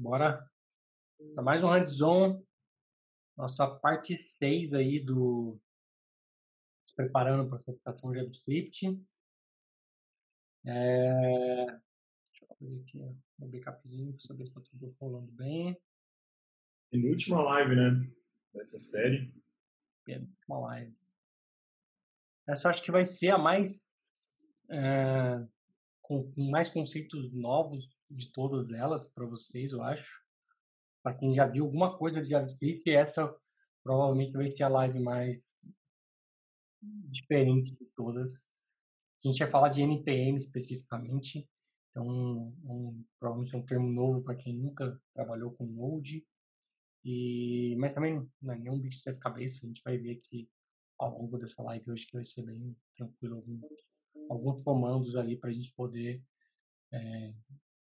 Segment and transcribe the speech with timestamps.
[0.00, 0.48] Bora
[1.34, 2.40] para mais um hands-on,
[3.36, 5.60] nossa parte 6 aí do
[6.84, 8.86] se preparando para a certificação JavaScript.
[10.64, 11.66] É...
[11.66, 12.98] Deixa eu abrir aqui
[13.40, 15.76] meu backupzinho para saber se está tudo rolando bem.
[16.92, 18.12] Penúltima live, né?
[18.54, 19.34] Dessa série.
[20.04, 20.96] Penúltima live.
[22.46, 23.84] Essa acho que vai ser a mais
[24.70, 25.44] é,
[26.02, 30.22] com mais conceitos novos de todas elas para vocês, eu acho.
[31.02, 33.34] Para quem já viu alguma coisa de JavaScript, essa
[33.82, 35.46] provavelmente vai ser a live mais
[36.82, 38.46] diferente de todas.
[39.24, 41.48] A gente vai falar de NPM especificamente,
[41.90, 42.06] então
[42.64, 46.24] um, provavelmente é um termo novo para quem nunca trabalhou com Node.
[47.04, 50.48] E, mas também não é nenhum bicho de sete cabeça, a gente vai ver aqui
[50.98, 53.62] ao longo dessa live hoje que vai ser bem tranquilo alguns,
[54.28, 56.22] alguns comandos ali para a gente poder
[56.92, 57.32] é,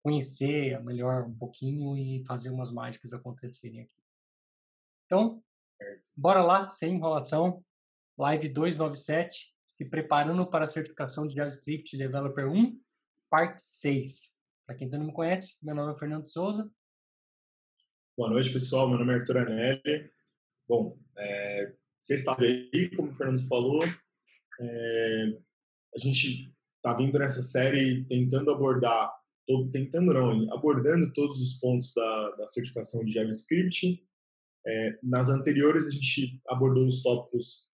[0.03, 4.03] conhecer melhor um pouquinho e fazer umas mágicas acontecerem aqui.
[5.07, 5.43] Então,
[6.17, 7.65] bora lá, sem enrolação.
[8.19, 12.81] Live 297, se preparando para a certificação de JavaScript Developer 1,
[13.31, 14.37] parte 6.
[14.67, 16.71] Para quem ainda não me conhece, meu nome é Fernando Souza.
[18.17, 18.89] Boa noite, pessoal.
[18.89, 20.11] Meu nome é Arthur Anelli.
[20.69, 21.73] Bom, é,
[22.11, 23.85] está aí, como o Fernando falou,
[24.61, 25.39] é,
[25.95, 29.18] a gente está vindo nessa série tentando abordar
[29.49, 34.07] todo, tentando não, abordando todos os pontos da, da certificação de JavaScript.
[34.67, 37.67] É, nas anteriores a gente abordou os tópicos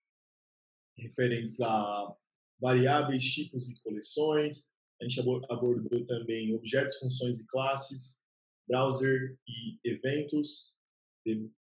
[0.96, 2.14] referentes a
[2.60, 4.72] variáveis, tipos e coleções.
[5.02, 8.22] A gente abordou também objetos, funções e classes,
[8.68, 10.76] browser e eventos,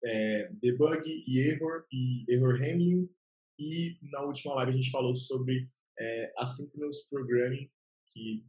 [0.03, 3.09] é, debug e error e error handling.
[3.57, 7.69] E na última live a gente falou sobre é, asynchronous programming,
[8.11, 8.43] que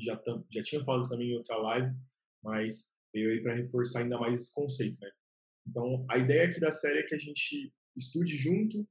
[0.00, 1.94] já, já tinha falado também em outra live,
[2.42, 5.10] mas veio aí para reforçar ainda mais esse conceito, né?
[5.66, 8.86] Então, a ideia aqui da série é que a gente estude junto,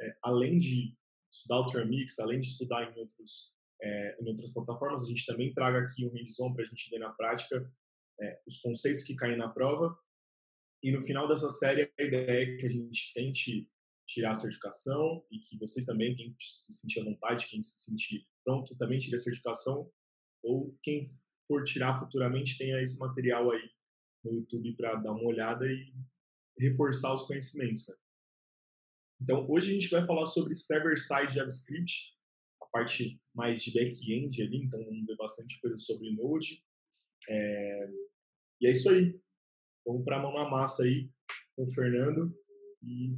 [0.00, 0.94] é, além de
[1.30, 5.52] estudar o Tramix, além de estudar em, outros, é, em outras plataformas, a gente também
[5.52, 7.72] traga aqui um hands-on para a gente ver na prática
[8.20, 9.96] é, os conceitos que caem na prova.
[10.82, 13.68] E no final dessa série, a ideia é que a gente tente
[14.06, 18.26] tirar a certificação e que vocês também, quem se sentir à vontade, quem se sentir
[18.44, 19.90] pronto, também tire a certificação
[20.42, 21.06] ou quem
[21.46, 23.70] for tirar futuramente tenha esse material aí
[24.24, 25.92] no YouTube para dar uma olhada e
[26.58, 27.88] reforçar os conhecimentos.
[27.88, 27.94] Né?
[29.20, 32.14] Então, hoje a gente vai falar sobre server-side JavaScript,
[32.62, 36.62] a parte mais de back-end ali, então vamos ver bastante coisa sobre Node.
[37.28, 37.90] É...
[38.60, 39.18] E é isso aí.
[39.86, 41.10] Vamos para a mão na massa aí
[41.56, 42.36] com o Fernando.
[42.82, 43.16] E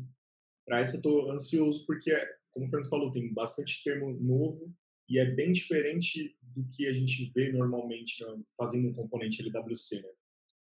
[0.67, 2.13] para essa eu estou ansioso porque,
[2.53, 4.75] como o Fernando falou, tem bastante termo novo
[5.11, 8.25] e é bem diferente do que a gente vê normalmente
[8.57, 10.03] fazendo um componente LWC.
[10.03, 10.09] Né?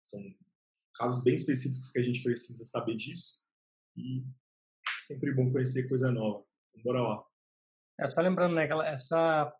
[0.02, 0.20] São
[0.96, 3.38] casos bem específicos que a gente precisa saber disso
[3.96, 6.44] e é sempre bom conhecer coisa nova.
[6.70, 7.24] Então, bora lá.
[8.00, 9.54] É, só lembrando, né, essa,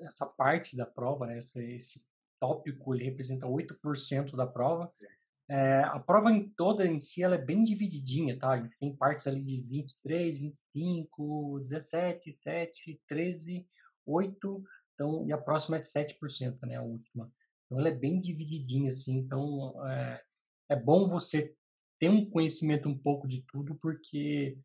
[0.00, 2.06] essa parte da prova, né, esse, esse
[2.38, 4.92] tópico, ele representa 8% da prova.
[5.48, 8.50] É, a prova em toda em si ela é bem divididinha, tá?
[8.50, 13.66] A gente tem partes ali de 23, 25, 17, 7, 13,
[14.06, 17.30] 8, então, e a próxima é de 7%, né, a última.
[17.66, 20.22] Então, ela é bem divididinha, assim, então é,
[20.70, 21.54] é bom você
[21.98, 24.58] ter um conhecimento um pouco de tudo, porque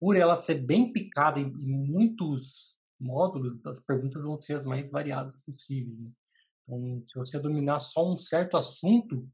[0.00, 5.36] por ela ser bem picada em, muitos módulos, as perguntas vão ser as mais variadas
[5.44, 5.98] possíveis.
[5.98, 6.10] Né?
[6.68, 9.28] Então, se você dominar só um certo assunto,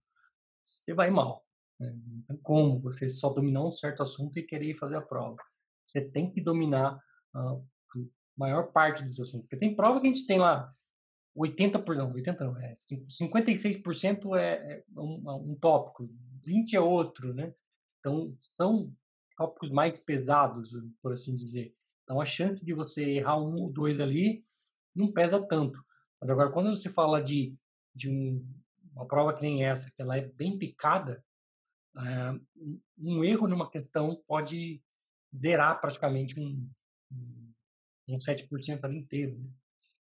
[0.63, 1.45] você vai mal.
[1.81, 1.93] Né?
[2.07, 5.37] Não tem como você só dominar um certo assunto e querer fazer a prova.
[5.85, 6.97] Você tem que dominar
[7.35, 7.67] uh,
[8.43, 9.47] maior parte dos assuntos.
[9.47, 10.75] Porque tem prova que a gente tem lá
[11.37, 16.09] 80%, não, 80 não, é 56% é, é um, um tópico,
[16.45, 17.55] 20 é outro, né?
[18.01, 18.93] Então, são
[19.37, 21.75] tópicos mais pesados, por assim dizer.
[22.03, 24.45] Então, a chance de você errar um ou dois ali
[24.95, 25.83] não pesa tanto.
[26.21, 27.55] Mas agora, quando você fala de,
[27.95, 28.45] de um,
[28.95, 31.25] uma prova que nem essa, que ela é bem picada,
[31.97, 32.35] é,
[32.99, 34.83] um erro numa questão pode
[35.35, 36.69] zerar praticamente um
[38.15, 39.39] um 7% ali inteiro.
[39.39, 39.51] Né?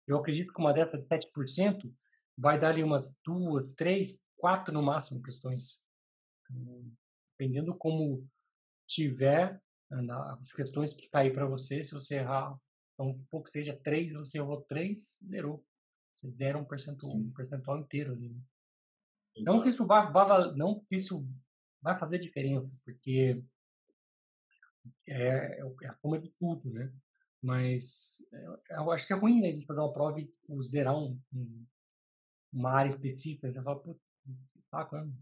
[0.07, 1.93] Eu acredito que uma dessas de 7%
[2.37, 5.81] vai dar ali umas duas, três, quatro no máximo questões.
[6.43, 6.91] Então,
[7.33, 8.27] dependendo como
[8.87, 9.61] tiver
[10.39, 12.59] as questões que cair para você, se você errar,
[12.95, 15.65] então, um pouco seja três, você errou três, zerou.
[16.15, 18.29] Vocês deram um percentual, um percentual inteiro ali.
[18.29, 18.41] Né?
[19.39, 21.27] Não que isso vá, vá, não que isso
[21.81, 23.43] vai fazer diferença, porque
[25.07, 26.93] é, é a forma de tudo, né?
[27.43, 30.63] Mas eh, eu acho que é ruim, né, a gente fazer uma prova e tipo,
[30.63, 31.67] zerar um, um,
[32.53, 33.53] uma área específica.
[33.53, 34.01] Já fala, putz,
[34.71, 35.13] saco, né?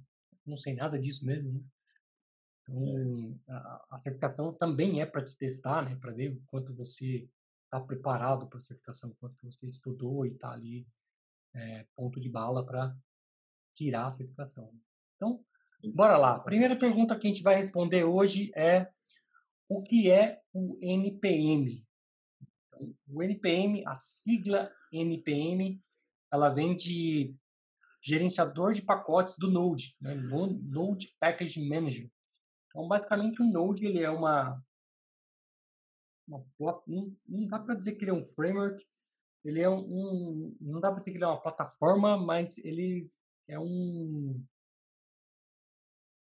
[0.47, 1.61] não sei nada disso mesmo, né?
[2.63, 5.97] Então, a, a certificação também é para te testar, né?
[5.97, 7.29] Para ver o quanto você
[7.65, 10.87] está preparado para a certificação, quanto você estudou e está ali
[11.55, 12.95] é, ponto de bala para
[13.73, 14.73] tirar a certificação.
[15.17, 15.43] Então,
[15.95, 16.37] bora lá.
[16.37, 18.89] A primeira pergunta que a gente vai responder hoje é
[19.69, 21.85] o que é o NPM?
[23.09, 25.81] O NPM, a sigla NPM,
[26.33, 27.35] ela vem de
[28.03, 30.15] gerenciador de pacotes do Node, né?
[30.15, 32.11] Node Package Manager.
[32.69, 34.63] Então, basicamente, o Node ele é uma,
[36.27, 36.45] uma
[37.29, 38.83] não dá para dizer que ele é um framework,
[39.45, 43.09] ele é um, um não dá para dizer que ele é uma plataforma, mas ele
[43.49, 44.43] é um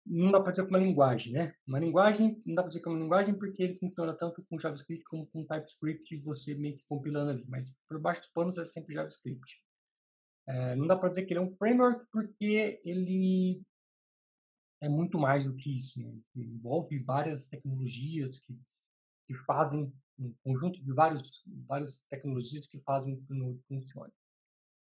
[0.04, 1.54] não dá para dizer é uma linguagem, né?
[1.66, 4.58] Uma linguagem, não dá para dizer que é uma linguagem porque ele funciona tanto com
[4.58, 8.64] JavaScript como com TypeScript, você meio que compilando ali, mas por baixo do pano é
[8.64, 9.62] sempre JavaScript.
[10.46, 13.62] É, não dá para dizer que ele é um framework porque ele
[14.81, 16.00] é muito mais do que isso.
[16.00, 16.12] Né?
[16.34, 18.58] Envolve várias tecnologias que,
[19.28, 24.12] que fazem um conjunto de vários, várias tecnologias que fazem que o Node funcione.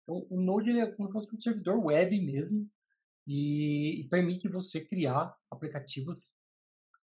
[0.02, 2.70] Então, o Node é como se fosse um servidor web mesmo
[3.28, 6.18] e, e permite você criar aplicativos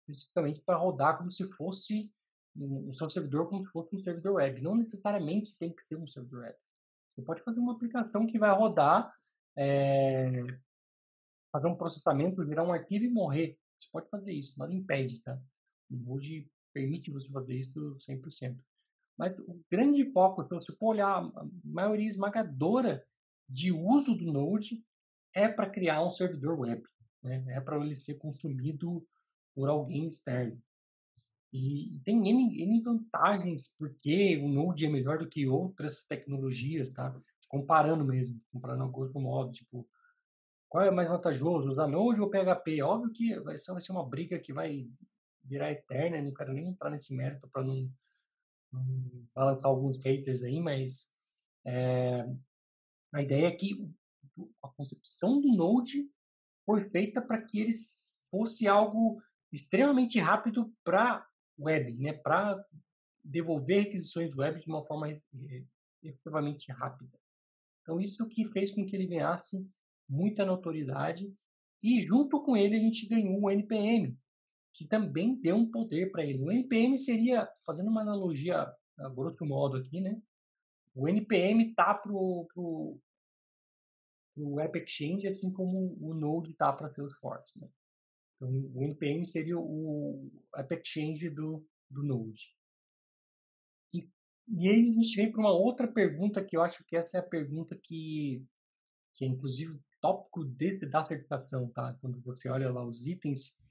[0.09, 2.11] especificamente para rodar como se fosse
[2.56, 4.62] o seu servidor como se fosse um servidor web.
[4.62, 6.56] Não necessariamente tem que ser um servidor web.
[7.11, 9.12] Você pode fazer uma aplicação que vai rodar,
[9.56, 10.43] é,
[11.53, 13.59] fazer um processamento, virar um arquivo e morrer.
[13.79, 15.38] Você pode fazer isso, nada impede, tá?
[16.06, 18.56] Hoje permite você fazer isso 100%.
[19.19, 23.05] Mas o grande foco, se você for olhar a maioria esmagadora
[23.49, 24.82] de uso do Node
[25.35, 26.83] é para criar um servidor web,
[27.23, 27.45] né?
[27.49, 29.05] é para ele ser consumido
[29.55, 30.61] por alguém externo.
[31.53, 37.15] E tem N, N vantagens porque o Node é melhor do que outras tecnologias, tá?
[37.49, 39.89] Comparando mesmo, comparando a grosso modo, tipo,
[40.69, 42.83] qual é mais vantajoso, usar Node ou PHP?
[42.83, 44.89] Óbvio que vai ser, vai ser uma briga que vai
[45.45, 47.89] virar eterna, não quero nem entrar nesse mérito para não,
[48.73, 51.07] não balançar alguns haters aí, mas
[51.65, 52.27] é,
[53.13, 53.89] a ideia é que
[54.63, 56.09] a concepção do Node
[56.65, 57.73] foi feita para que ele
[58.31, 59.23] fosse algo
[59.53, 61.27] extremamente rápido para
[61.59, 62.65] web, né, para
[63.23, 65.09] devolver requisições web de uma forma
[66.03, 67.17] efetivamente rápida.
[67.83, 69.67] Então, isso que fez com que ele ganhasse
[70.09, 71.33] muita notoriedade
[71.83, 74.17] e, junto com ele, a gente ganhou o NPM,
[74.73, 76.43] que também deu um poder para ele.
[76.43, 80.21] O NPM seria, fazendo uma analogia a grosso modo aqui, né?
[80.95, 82.99] O NPM tá pro, pro,
[84.35, 87.69] pro App Exchange, assim como o Node tá para Salesforce, né?
[88.37, 92.53] Então, o NPM seria o App Exchange do, do Node.
[93.93, 94.09] E,
[94.49, 97.21] e aí a gente vem para uma outra pergunta que eu acho que essa é
[97.21, 98.45] a pergunta que,
[99.15, 100.45] que é inclusive tópico
[100.91, 101.97] da certificação, tá?
[102.01, 103.63] Quando você olha lá os itens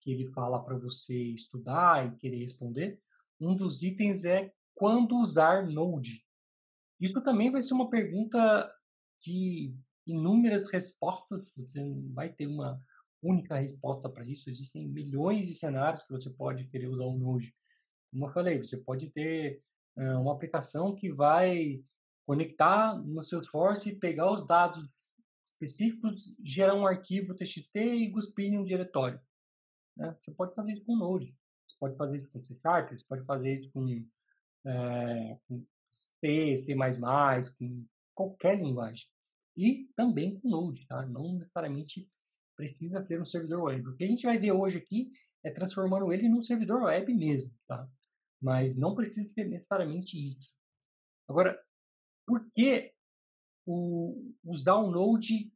[0.00, 2.98] que ele fala para você estudar e querer responder,
[3.40, 6.24] um dos itens é quando usar Node.
[6.98, 8.72] Isso também vai ser uma pergunta
[9.18, 9.74] de
[10.06, 12.80] inúmeras respostas, você não vai ter uma
[13.22, 14.50] única resposta para isso.
[14.50, 17.54] Existem milhões de cenários que você pode querer usar o Node.
[18.10, 19.62] Como eu falei, você pode ter
[19.96, 21.82] uma aplicação que vai
[22.26, 24.88] conectar no Salesforce e pegar os dados
[25.44, 29.20] específicos, gerar um arquivo TXT e cuspir em um diretório.
[29.96, 30.16] Né?
[30.20, 31.34] Você pode fazer isso com Node.
[31.66, 33.86] Você pode fazer isso com C Sharp, você pode fazer isso com,
[34.66, 36.74] é, com C, C++,
[37.58, 39.06] com qualquer linguagem.
[39.56, 41.06] E também com Node, tá?
[41.06, 42.08] Não necessariamente
[42.56, 43.88] precisa ser um servidor web.
[43.88, 45.10] O que a gente vai ver hoje aqui
[45.44, 47.88] é transformando ele num servidor web mesmo, tá?
[48.40, 50.52] Mas não precisa ser necessariamente isso.
[51.28, 51.58] Agora,
[52.26, 52.92] por que
[53.66, 55.52] o, usar o Node,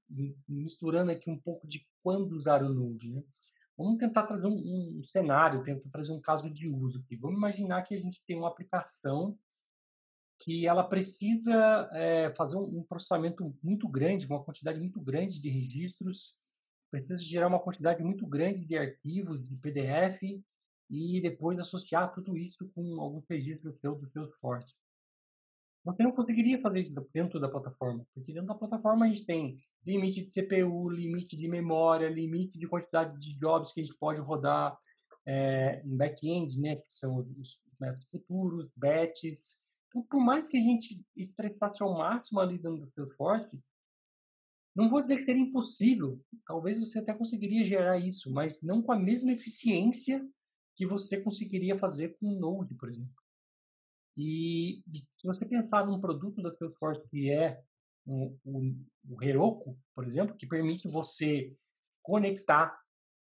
[0.48, 3.22] misturando aqui um pouco de quando usar o Node, né?
[3.76, 7.14] Vamos tentar trazer um, um cenário, tentar trazer um caso de uso aqui.
[7.16, 9.38] Vamos imaginar que a gente tem uma aplicação
[10.38, 16.36] que ela precisa é, fazer um, processamento muito grande, uma quantidade muito grande de registros
[16.90, 20.22] precisa gerar uma quantidade muito grande de arquivos, de PDF,
[20.88, 24.74] e depois associar tudo isso com alguns registros seu do Salesforce.
[25.84, 29.58] Você não conseguiria fazer isso dentro da plataforma, porque dentro da plataforma a gente tem
[29.84, 34.20] limite de CPU, limite de memória, limite de quantidade de jobs que a gente pode
[34.20, 34.76] rodar
[35.24, 39.65] é, em back-end, né, que são os métodos futuros, batches.
[40.04, 43.58] Por mais que a gente estressasse ao máximo ali dentro do Salesforce,
[44.74, 48.92] não vou dizer que seria impossível, talvez você até conseguiria gerar isso, mas não com
[48.92, 50.26] a mesma eficiência
[50.76, 53.14] que você conseguiria fazer com o Node, por exemplo.
[54.16, 54.82] E
[55.16, 57.62] se você pensar num produto da Salesforce que é
[58.04, 58.74] o, o,
[59.08, 61.56] o Heroku, por exemplo, que permite você
[62.02, 62.78] conectar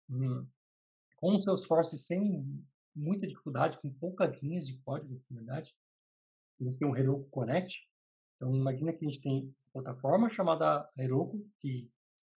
[0.10, 0.48] hum,
[1.18, 2.64] com o Salesforce sem
[2.96, 5.76] muita dificuldade, com poucas linhas de código, na verdade.
[6.60, 7.80] A gente tem um Heroku Connect.
[8.36, 11.90] Então, imagina que a gente tem uma plataforma chamada Heroku, que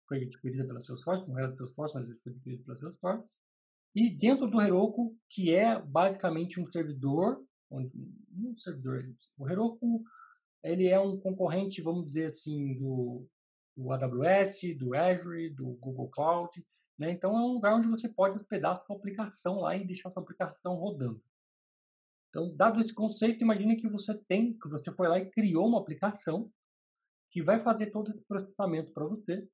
[0.09, 3.25] foi adquirida pela Salesforce, não era da Salesforce, mas foi adquirida pela Salesforce.
[3.95, 9.05] E dentro do Heroku, que é basicamente um servidor, um servidor,
[9.39, 10.03] o Heroku
[10.63, 13.27] ele é um concorrente, vamos dizer assim, do,
[13.77, 16.65] do AWS, do Azure, do Google Cloud,
[16.99, 17.11] né?
[17.11, 20.13] Então é um lugar onde você pode hospedar a sua aplicação lá e deixar a
[20.13, 21.21] sua aplicação rodando.
[22.33, 25.79] Então, dado esse conceito, imagine que você tem, que você foi lá e criou uma
[25.79, 26.51] aplicação
[27.31, 29.47] que vai fazer todo esse processamento para você.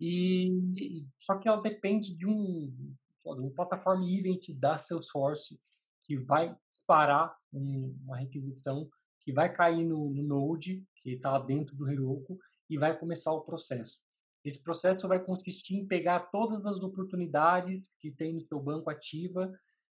[0.00, 2.74] E só que ela depende de um,
[3.22, 5.60] de um plataforma event da Salesforce
[6.04, 8.88] que vai disparar um, uma requisição
[9.20, 12.38] que vai cair no, no Node, que está dentro do Heroku,
[12.68, 14.02] e vai começar o processo.
[14.42, 19.52] Esse processo vai consistir em pegar todas as oportunidades que tem no seu banco ativa,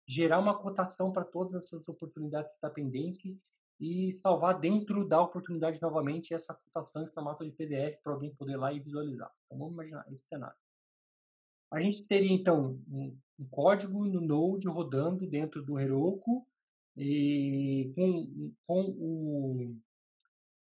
[0.07, 3.39] gerar uma cotação para todas essas oportunidades que está pendente
[3.81, 8.53] e salvar dentro da oportunidade novamente essa cotação em formato de PDF para alguém poder
[8.53, 9.31] ir lá e visualizar.
[9.47, 10.57] Então vamos imaginar esse cenário.
[11.73, 16.47] A gente teria então um, um código no Node rodando dentro do Heroku
[16.97, 19.77] e com, com o,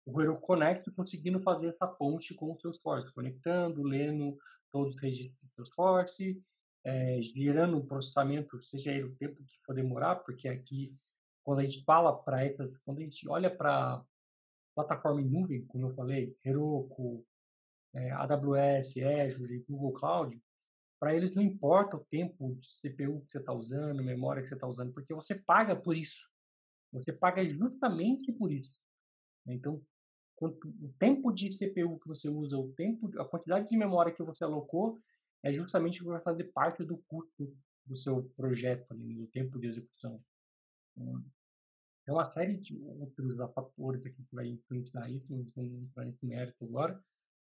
[0.06, 4.38] o Heroku Connect conseguindo fazer essa ponte com o Salesforce, conectando, lendo
[4.72, 6.42] todos os registros do Salesforce,
[6.84, 10.94] é, gerando um processamento, seja ele o tempo que for demorar, porque aqui,
[11.42, 14.04] quando a gente fala para essas, quando a gente olha para
[14.74, 17.24] plataforma em nuvem, como eu falei, Heroku,
[17.94, 20.42] é, AWS, Azure, Google Cloud,
[20.98, 24.54] para eles não importa o tempo de CPU que você está usando, memória que você
[24.54, 26.28] está usando, porque você paga por isso.
[26.92, 28.72] Você paga justamente por isso.
[29.46, 29.82] Então,
[30.40, 34.44] o tempo de CPU que você usa, o tempo, a quantidade de memória que você
[34.44, 34.98] alocou,
[35.44, 37.54] é justamente o que vai fazer parte do custo
[37.86, 40.18] do seu projeto, ali, do tempo de execução.
[40.92, 41.22] Então,
[42.06, 46.26] é uma série de outros fatores aqui que vai influenciar isso, não vou entrar nesse
[46.26, 46.98] mérito agora,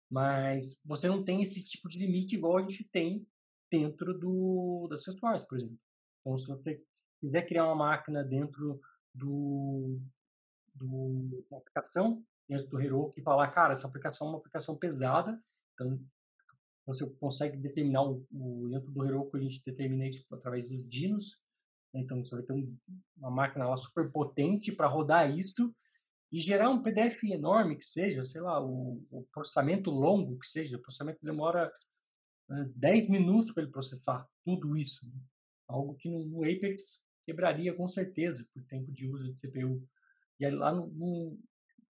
[0.10, 3.28] mas você não tem esse tipo de limite igual a gente tem
[3.70, 5.80] dentro do, da Salesforce, por exemplo.
[6.22, 6.82] Então, se você
[7.20, 8.80] quiser criar uma máquina dentro
[9.14, 10.00] do,
[10.76, 15.42] do aplicação, dentro do Heroku, e falar, cara, essa aplicação é uma aplicação pesada,
[15.74, 16.00] então
[16.94, 21.38] você consegue determinar o, o dentro do Heroku, a gente determina isso através dos dinos,
[21.94, 22.02] né?
[22.02, 22.76] então você vai ter um,
[23.18, 25.74] uma máquina lá super potente para rodar isso,
[26.32, 30.78] e gerar um PDF enorme que seja, sei lá, o, o processamento longo que seja,
[30.78, 31.70] o processamento demora
[32.76, 35.06] 10 minutos para ele processar tudo isso.
[35.06, 35.14] Né?
[35.68, 39.86] Algo que no, no, Apex quebraria com certeza por tempo de uso de CPU.
[40.40, 41.40] E aí lá no, no,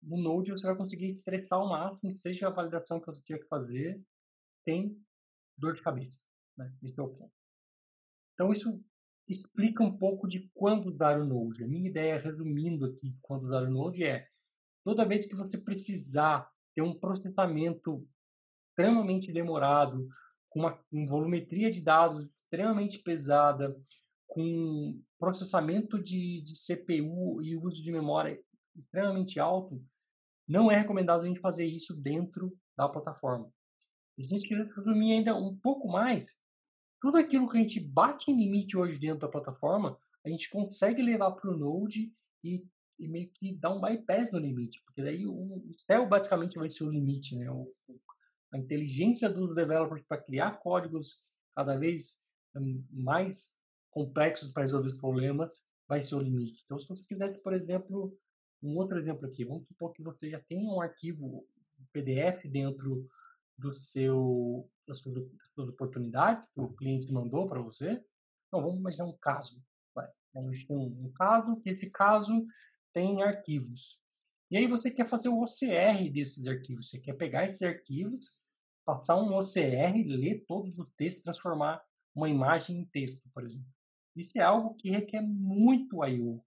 [0.02, 3.46] no Node você vai conseguir estressar ao máximo, seja a validação que você tinha que
[3.46, 4.00] fazer,
[4.64, 4.96] tem
[5.56, 6.24] dor de cabeça.
[6.56, 6.72] Né?
[6.82, 7.32] Esse é o ponto.
[8.34, 8.82] Então isso
[9.28, 11.64] explica um pouco de quando usar o Node.
[11.64, 14.28] A minha ideia, resumindo aqui, quando usar o Node é
[14.84, 18.06] toda vez que você precisar ter um processamento
[18.68, 20.08] extremamente demorado,
[20.50, 23.74] com uma, uma volumetria de dados extremamente pesada,
[24.26, 28.38] com processamento de, de CPU e uso de memória
[28.76, 29.82] extremamente alto,
[30.46, 33.50] não é recomendado a gente fazer isso dentro da plataforma.
[34.18, 36.30] A gente quiser resumir ainda um pouco mais,
[37.00, 41.02] tudo aquilo que a gente bate em limite hoje dentro da plataforma, a gente consegue
[41.02, 42.64] levar para o Node e,
[42.98, 46.70] e, meio que dar um bypass no limite, porque daí o, o céu basicamente vai
[46.70, 47.50] ser o limite, né?
[47.50, 47.70] O,
[48.52, 51.20] a inteligência dos developers para criar códigos
[51.54, 52.22] cada vez
[52.56, 53.58] hum, mais
[53.90, 56.62] complexos para resolver os problemas vai ser o limite.
[56.64, 58.16] Então, se você quiser, por exemplo,
[58.62, 61.46] um outro exemplo aqui, vamos supor que você já tem um arquivo
[61.92, 63.08] PDF dentro
[63.56, 65.14] do seu das suas,
[65.56, 68.02] das oportunidades que o cliente mandou para você.
[68.48, 69.62] Então, vamos imaginar um caso.
[69.94, 70.08] Vai.
[70.36, 72.46] A gente tem um, caso, que esse caso
[72.92, 73.98] tem arquivos.
[74.50, 76.90] E aí você quer fazer o OCR desses arquivos.
[76.90, 78.30] Você quer pegar esses arquivos
[78.84, 81.82] passar um OCR, ler todos os textos, transformar
[82.14, 83.66] uma imagem em texto, por exemplo.
[84.14, 86.44] Isso é algo que requer muito I/O,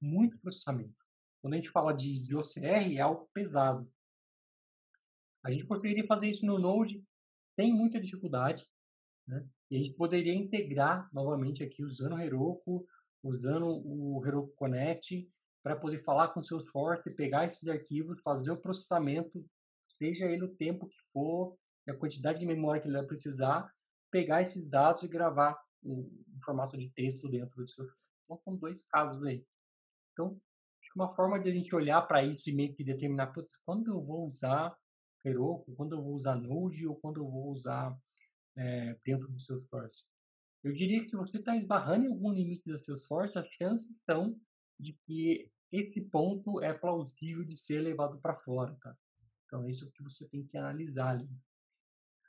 [0.00, 0.94] muito processamento.
[1.40, 3.90] Quando a gente fala de OCR, é algo pesado.
[5.48, 7.02] A gente conseguiria fazer isso no Node,
[7.56, 8.68] tem muita dificuldade,
[9.26, 9.48] né?
[9.70, 12.86] E a gente poderia integrar novamente aqui usando o Heroku,
[13.22, 15.26] usando o Heroku Connect,
[15.62, 19.42] para poder falar com o Salesforce, pegar esses arquivos, fazer o processamento,
[19.96, 21.56] seja ele o tempo que for,
[21.88, 23.72] a quantidade de memória que ele vai precisar,
[24.10, 26.06] pegar esses dados e gravar em,
[26.44, 27.86] formato de texto dentro do seu.
[28.24, 29.42] Então, são dois casos aí.
[30.12, 30.38] Então,
[30.94, 33.32] uma forma de a gente olhar para isso e meio que determinar
[33.64, 34.76] quando eu vou usar
[35.28, 37.96] Heroku, quando eu vou usar Node ou quando eu vou usar
[38.56, 40.04] é, dentro do Salesforce.
[40.64, 44.36] Eu diria que se você está esbarrando em algum limite do Salesforce, as chances são
[44.78, 48.96] de que esse ponto é plausível de ser levado para fora, tá?
[49.46, 51.28] Então, é o que você tem que analisar ali.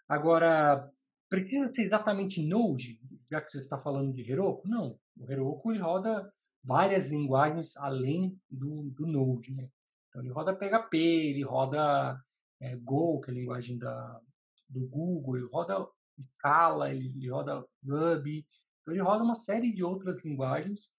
[0.08, 0.90] Agora,
[1.30, 4.68] precisa ser exatamente Node, já que você está falando de Heroku?
[4.68, 4.98] Não.
[5.18, 6.32] O Heroku ele roda
[6.64, 9.70] várias linguagens além do, do Node, né?
[10.10, 12.20] Então, ele roda PHP, ele roda
[12.60, 14.22] é, Go, que é a linguagem da,
[14.70, 15.88] do Google, ele roda
[16.22, 18.46] Scala, ele, ele roda Ruby,
[18.82, 20.94] então ele roda uma série de outras linguagens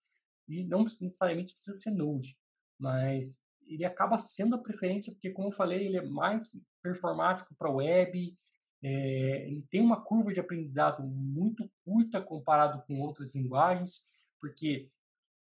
[0.49, 2.37] e não necessariamente precisa ser Node,
[2.79, 6.51] mas ele acaba sendo a preferência porque, como eu falei, ele é mais
[6.83, 8.37] performático para web,
[8.83, 14.09] é, ele tem uma curva de aprendizado muito curta comparado com outras linguagens,
[14.41, 14.91] porque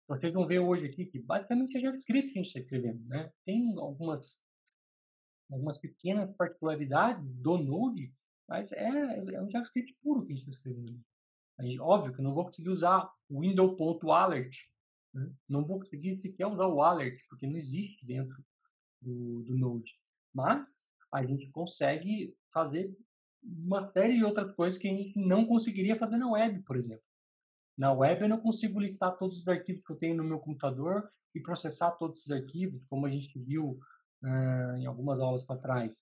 [0.08, 3.30] vocês vão ver hoje aqui que basicamente é JavaScript que a gente está escrevendo, né?
[3.44, 4.40] Tem algumas
[5.50, 8.12] algumas pequenas particularidades do Node,
[8.48, 8.88] mas é,
[9.34, 11.00] é um JavaScript puro que a gente está escrevendo.
[11.58, 14.56] Aí, óbvio que eu não vou conseguir usar o window.alert,
[15.12, 15.32] né?
[15.48, 18.36] não vou conseguir sequer usar o alert, porque não existe dentro
[19.02, 19.92] do, do Node.
[20.32, 20.72] Mas
[21.12, 22.94] a gente consegue fazer
[23.42, 27.02] uma série de outras coisas que a gente não conseguiria fazer na web, por exemplo.
[27.76, 31.10] Na web eu não consigo listar todos os arquivos que eu tenho no meu computador
[31.34, 33.78] e processar todos esses arquivos, como a gente viu
[34.78, 35.94] em algumas aulas para trás.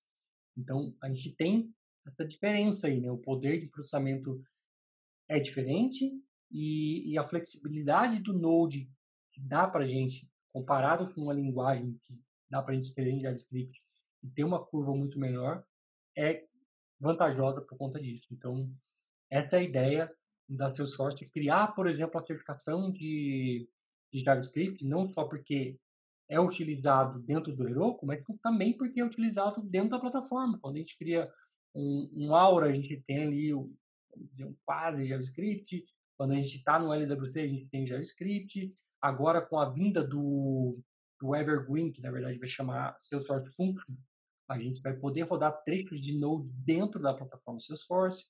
[0.56, 1.74] Então, a gente tem
[2.06, 3.10] essa diferença aí, né?
[3.10, 4.42] O poder de processamento
[5.28, 6.10] é diferente
[6.50, 8.88] e, e a flexibilidade do Node
[9.32, 12.18] que dá para a gente, comparado com uma linguagem que
[12.48, 13.82] dá para gente escrever em JavaScript
[14.22, 15.62] e ter uma curva muito menor,
[16.16, 16.46] é
[16.98, 18.26] vantajosa por conta disso.
[18.32, 18.72] Então,
[19.30, 20.16] essa é a ideia
[20.48, 23.68] da Salesforce, criar, por exemplo, a certificação de,
[24.12, 25.78] de JavaScript, não só porque
[26.28, 30.58] é utilizado dentro do Heroku, mas também porque é utilizado dentro da plataforma.
[30.60, 31.30] Quando a gente cria
[31.74, 33.72] um, um Aura, a gente tem ali um,
[34.40, 35.84] um quadro de JavaScript.
[36.16, 38.74] Quando a gente está no LWC, a gente tem JavaScript.
[39.00, 40.78] Agora, com a vinda do,
[41.20, 43.94] do Evergreen, que na verdade vai chamar Salesforce Function,
[44.48, 48.24] a gente vai poder rodar trechos de Node dentro da plataforma Salesforce,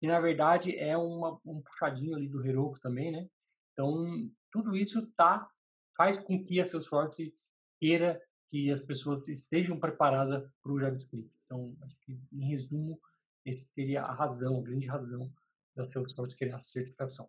[0.00, 3.28] que na verdade é uma, um puxadinho ali do Heroku também, né?
[3.72, 5.48] Então, tudo isso tá,
[5.96, 7.32] faz com que a Salesforce
[7.80, 11.32] queira que as pessoas estejam preparadas para o JavaScript.
[11.44, 13.00] Então, acho que, em resumo,
[13.44, 15.32] esse seria a razão, a grande razão
[15.74, 17.28] da Salesforce criar a certificação.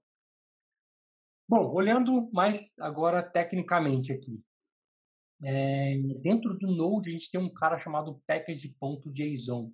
[1.47, 4.43] Bom, olhando mais agora tecnicamente aqui.
[5.43, 9.73] É, dentro do Node, a gente tem um cara chamado package.json.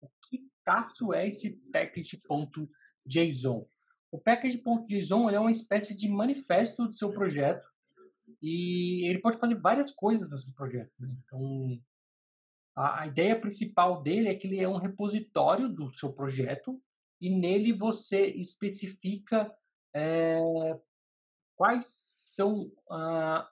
[0.00, 3.68] O que caso é esse package.json?
[4.10, 7.73] O package.json é uma espécie de manifesto do seu projeto
[8.46, 10.92] e ele pode fazer várias coisas no seu projeto.
[10.98, 11.16] Né?
[11.24, 11.80] Então,
[12.76, 16.78] a, a, ideia principal dele é que ele é um repositório do seu projeto
[17.18, 19.50] e nele você especifica
[19.94, 20.38] é,
[21.56, 23.48] quais são ah,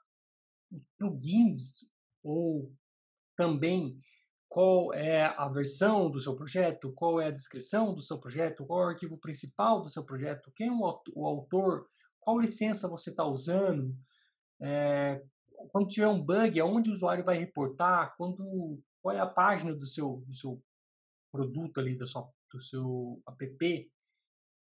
[0.71, 1.87] os plugins
[2.23, 2.71] ou
[3.35, 3.99] também
[4.47, 8.83] qual é a versão do seu projeto, qual é a descrição do seu projeto, qual
[8.83, 11.89] é o arquivo principal do seu projeto, quem é o autor,
[12.21, 13.97] qual licença você está usando,
[14.63, 15.23] é,
[15.71, 19.85] quando tiver um bug, aonde o usuário vai reportar, quando, qual é a página do
[19.85, 20.63] seu, do seu
[21.31, 23.91] produto ali, do seu, do seu app,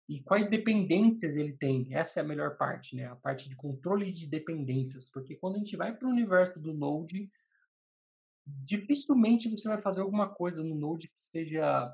[0.09, 1.93] e quais dependências ele tem.
[1.93, 3.05] Essa é a melhor parte, né?
[3.05, 6.73] A parte de controle de dependências, porque quando a gente vai para o universo do
[6.73, 7.29] Node,
[8.45, 11.93] dificilmente você vai fazer alguma coisa no Node que seja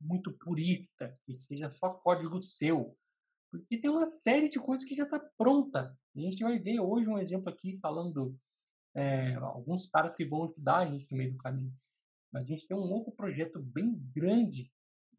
[0.00, 2.96] muito purista, que seja só código seu.
[3.52, 5.94] Porque tem uma série de coisas que já está pronta.
[6.16, 8.34] A gente vai ver hoje um exemplo aqui falando
[8.94, 11.72] é, alguns caras que vão ajudar a gente no meio do caminho.
[12.32, 14.72] Mas a gente tem um outro projeto bem grande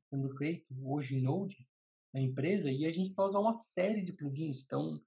[0.10, 1.68] sendo feito hoje em Node
[2.12, 4.64] na empresa e a gente vai usar uma série de plugins.
[4.64, 5.00] Então,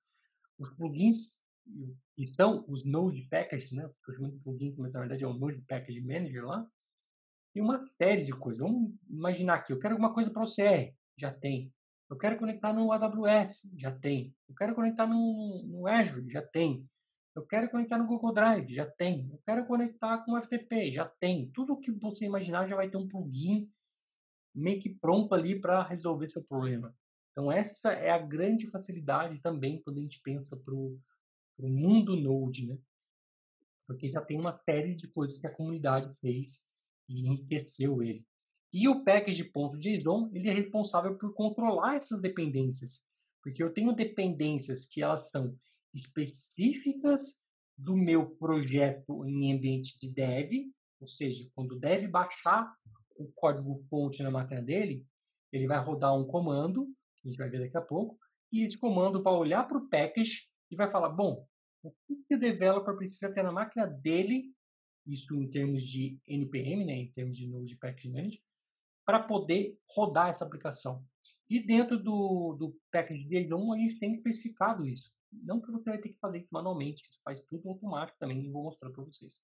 [0.56, 1.44] os plugins
[2.14, 3.90] que são os Node Packages, né?
[3.98, 6.70] Estou chamando de plugin, mas na verdade é o Node Package Manager lá.
[7.52, 8.62] Tem uma série de coisas.
[8.62, 11.72] Vamos imaginar aqui, eu quero alguma coisa para o CR, já tem.
[12.09, 14.35] Eu quero conectar no AWS, já tem.
[14.49, 16.88] Eu quero conectar no, no Azure, já tem.
[17.35, 19.29] Eu quero conectar no Google Drive, já tem.
[19.31, 21.51] Eu quero conectar com o FTP, já tem.
[21.51, 23.71] Tudo que você imaginar já vai ter um plugin
[24.55, 26.97] meio que pronto ali para resolver seu problema.
[27.33, 30.99] Então essa é a grande facilidade também quando a gente pensa para o
[31.59, 32.79] mundo Node, né?
[33.87, 36.62] Porque já tem uma série de coisas que a comunidade fez
[37.07, 38.25] e enriqueceu ele.
[38.72, 43.02] E o package.json ele é responsável por controlar essas dependências,
[43.42, 45.57] porque eu tenho dependências que elas são
[45.94, 47.40] específicas
[47.76, 52.74] do meu projeto em ambiente de dev, ou seja, quando o dev baixar
[53.18, 55.05] o código fonte na máquina dele,
[55.52, 56.87] ele vai rodar um comando,
[57.20, 58.18] que a gente vai ver daqui a pouco,
[58.52, 61.46] e esse comando vai olhar para o package e vai falar, bom,
[61.83, 61.92] o
[62.26, 64.52] que o developer precisa ter na máquina dele,
[65.07, 68.40] isso em termos de NPM, né, em termos de Node Package Manager,
[69.07, 71.03] para poder rodar essa aplicação.
[71.49, 75.12] E dentro do, do package JSON, a gente tem especificado isso.
[75.33, 78.90] Não que você vai ter que fazer isso manualmente, faz tudo automático também, vou mostrar
[78.90, 79.40] para vocês.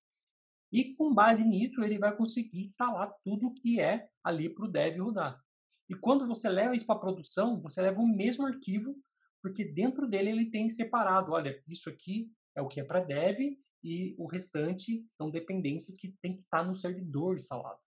[0.72, 4.98] E com base nisso, ele vai conseguir instalar tudo que é ali para o dev
[4.98, 5.40] rodar.
[5.88, 8.96] E quando você leva isso para produção, você leva o mesmo arquivo,
[9.42, 13.58] porque dentro dele ele tem separado, olha, isso aqui é o que é para dev
[13.84, 17.80] e o restante são dependências que tem que estar tá no servidor instalado.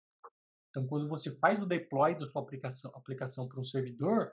[0.74, 4.32] Então, quando você faz o deploy da sua aplicação, aplicação para um servidor,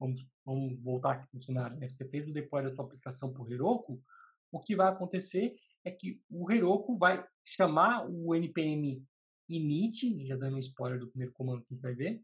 [0.00, 1.88] vamos, vamos voltar aqui no cenário, né?
[1.88, 4.02] você fez o deploy da sua aplicação para o Heroku,
[4.50, 9.00] o que vai acontecer é que o Heroku vai chamar o npm
[9.48, 12.20] init, já dando um spoiler do primeiro comando que a gente vai ver,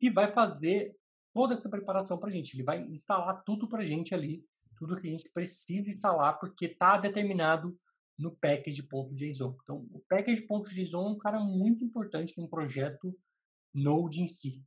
[0.00, 0.94] e vai fazer
[1.32, 2.54] toda essa preparação para a gente.
[2.54, 6.66] Ele vai instalar tudo para a gente ali, tudo que a gente precisa instalar, porque
[6.66, 7.76] está determinado
[8.18, 9.56] no package.json.
[9.62, 13.16] Então, o package.json é um cara muito importante no projeto
[13.72, 14.62] Node em si.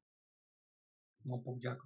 [1.25, 1.85] Um pouco de água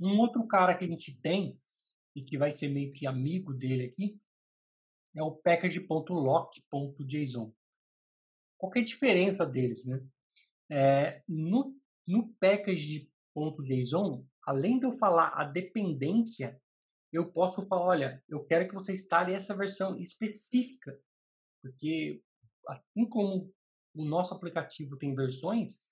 [0.00, 1.58] Um outro cara que a gente tem
[2.14, 4.16] e que vai ser meio que amigo dele aqui,
[5.14, 7.54] é o package.lock.json.
[8.56, 10.04] Qual é a diferença deles, né?
[10.70, 16.58] É, no, no package.json, além de eu falar a dependência,
[17.14, 20.98] eu posso falar, olha, eu quero que você instale essa versão específica,
[21.62, 22.20] porque
[22.68, 23.52] assim como
[23.94, 25.84] o nosso aplicativo tem versões,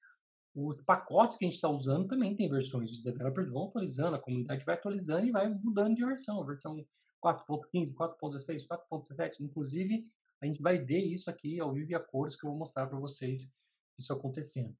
[0.54, 2.90] os pacotes que a gente está usando também tem versões.
[2.90, 6.44] Os developers vão atualizando, a comunidade vai atualizando e vai mudando de versão.
[6.44, 6.76] Versão
[7.24, 9.40] 4.15, 4.16, 4.17.
[9.40, 10.06] Inclusive,
[10.42, 12.86] a gente vai ver isso aqui ao vivo e a cores que eu vou mostrar
[12.86, 13.50] para vocês
[13.98, 14.76] isso acontecendo.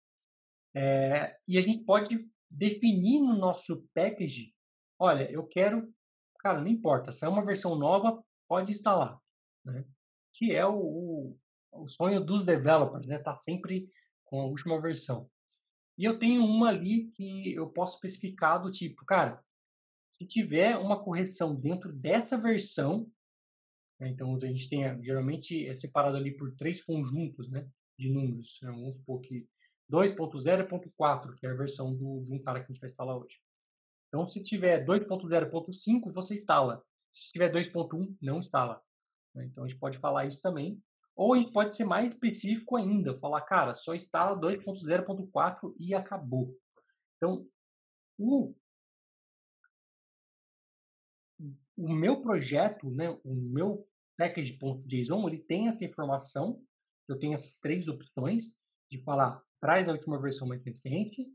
[0.75, 4.53] É, e a gente pode definir no nosso package,
[4.99, 5.91] olha, eu quero,
[6.43, 9.19] cara, não importa, se é uma versão nova, pode instalar,
[9.65, 9.85] né?
[10.35, 11.39] Que é o, o,
[11.73, 13.19] o sonho dos developers, né?
[13.19, 13.89] Tá sempre
[14.25, 15.31] com a última versão.
[15.97, 19.43] E eu tenho uma ali que eu posso especificar do tipo, cara,
[20.11, 23.11] se tiver uma correção dentro dessa versão,
[24.01, 28.59] né, então a gente tem, geralmente é separado ali por três conjuntos né, de números.
[28.63, 29.47] Né, vamos supor que
[29.91, 33.37] 2.0.4, que é a versão do, de um cara que a gente vai instalar hoje.
[34.13, 36.85] Então, se tiver 2.0.5, você instala.
[37.11, 38.83] Se tiver 2.1, não instala.
[39.35, 39.47] Né.
[39.47, 40.79] Então, a gente pode falar isso também.
[41.17, 46.55] Ou a gente pode ser mais específico ainda, falar, cara, só instala 2.0.4 e acabou.
[47.17, 47.49] Então,
[48.19, 48.55] o,
[51.75, 56.63] o meu projeto, né, o meu package.json, ele tem essa informação,
[57.09, 58.47] eu tenho essas três opções
[58.91, 61.27] de falar, traz a última versão mais recente,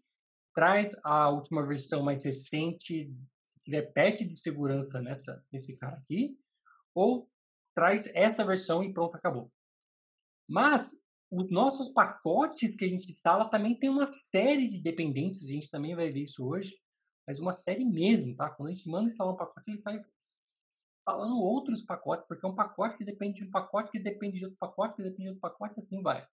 [0.58, 3.14] traz a última versão mais recente,
[3.48, 6.36] se tiver patch de segurança nessa, nesse cara aqui,
[6.96, 7.30] ou
[7.76, 9.52] traz essa versão e pronto, acabou.
[10.50, 15.54] Mas os nossos pacotes que a gente instala também tem uma série de dependências, a
[15.54, 16.76] gente também vai ver isso hoje,
[17.28, 18.50] mas uma série mesmo, tá?
[18.50, 20.04] Quando a gente manda instalar um pacote, ele sai
[21.02, 24.46] instalando outros pacotes, porque é um pacote que depende de um pacote, que depende de
[24.46, 26.28] outro pacote, que depende de outro pacote, assim vai.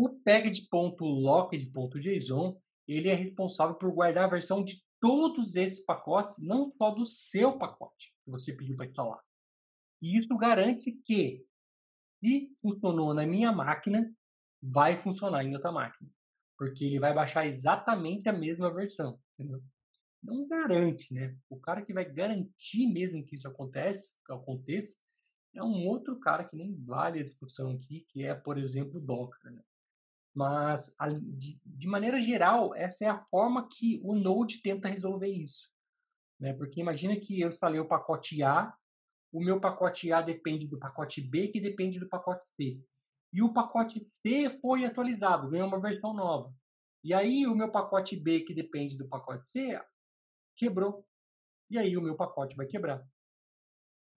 [0.00, 2.58] O package.locked.json,
[2.88, 7.58] ele é responsável por guardar a versão de todos esses pacotes, não só do seu
[7.58, 9.20] pacote que você pediu para instalar.
[10.00, 11.44] E isso garante que
[12.18, 14.10] se funcionou na minha máquina,
[14.62, 16.10] vai funcionar em outra máquina.
[16.56, 19.20] Porque ele vai baixar exatamente a mesma versão.
[19.38, 19.62] Entendeu?
[20.22, 21.36] Não garante, né?
[21.50, 24.96] O cara que vai garantir mesmo que isso acontece, que aconteça,
[25.54, 29.04] é um outro cara que nem vale a discussão aqui, que é, por exemplo, o
[29.04, 29.52] Docker.
[29.52, 29.62] Né?
[30.34, 30.94] Mas,
[31.64, 35.70] de, maneira geral, essa é a forma que o Node tenta resolver isso.
[36.38, 36.52] Né?
[36.52, 38.72] Porque imagina que eu instalei o pacote A
[39.32, 42.80] o meu pacote A depende do pacote B, que depende do pacote C.
[43.32, 46.52] E o pacote C foi atualizado, ganhou uma versão nova.
[47.02, 49.80] E aí o meu pacote B, que depende do pacote C,
[50.56, 51.06] quebrou.
[51.70, 53.04] E aí o meu pacote vai quebrar.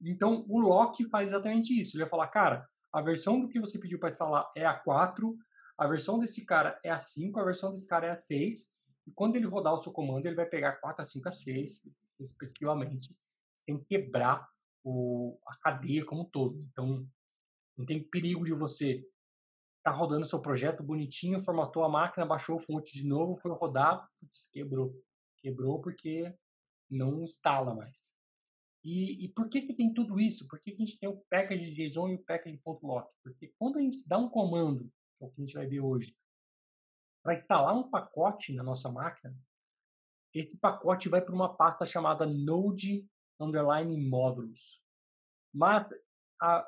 [0.02, 1.96] Então o lock faz exatamente isso.
[1.96, 5.38] Ele vai falar, cara, a versão do que você pediu para instalar é a 4,
[5.84, 8.72] a versão desse cara é a 5, a versão desse cara é a 6.
[9.06, 11.32] E quando ele rodar o seu comando, ele vai pegar a 4, a 5, a
[11.32, 11.86] 6,
[12.18, 13.14] respectivamente,
[13.54, 14.48] sem quebrar
[14.82, 16.66] o, a cadeia como um todo.
[16.72, 17.06] Então,
[17.78, 22.60] não tem perigo de você estar tá rodando seu projeto bonitinho, formatou a máquina, baixou
[22.60, 24.10] a fonte de novo, foi rodar,
[24.54, 24.98] quebrou.
[25.40, 26.34] Quebrou porque
[26.90, 28.14] não instala mais.
[28.86, 30.48] E, e, por que, que tem tudo isso?
[30.48, 33.10] Por que, que a gente tem o package JSON e o package.lock?
[33.22, 34.90] Porque quando a gente dá um comando,
[35.26, 36.16] o que a gente vai ver hoje.
[37.24, 39.36] Para instalar um pacote na nossa máquina,
[40.34, 43.08] esse pacote vai para uma pasta chamada Node
[43.40, 44.82] Underline Modules.
[45.54, 45.88] Mas,
[46.42, 46.68] a,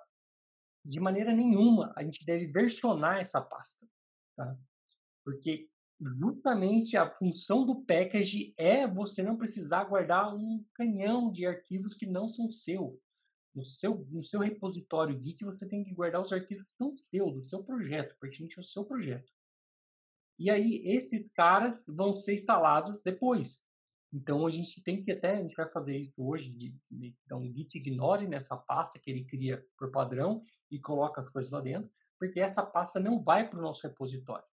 [0.86, 3.86] de maneira nenhuma, a gente deve versionar essa pasta.
[4.38, 4.56] Tá?
[5.24, 5.68] Porque
[6.00, 12.06] justamente a função do package é você não precisar guardar um canhão de arquivos que
[12.06, 13.02] não são seu.
[13.56, 17.42] No seu, no seu repositório Git, você tem que guardar os arquivos são seu, do
[17.42, 19.32] seu projeto, pertinente ao seu projeto.
[20.38, 23.66] E aí, esses caras vão ser instalados depois.
[24.12, 27.38] Então, a gente tem que até, a gente vai fazer isso hoje, de, de dar
[27.38, 31.62] um git ignore nessa pasta que ele cria por padrão e coloca as coisas lá
[31.62, 31.90] dentro,
[32.20, 34.46] porque essa pasta não vai para o nosso repositório,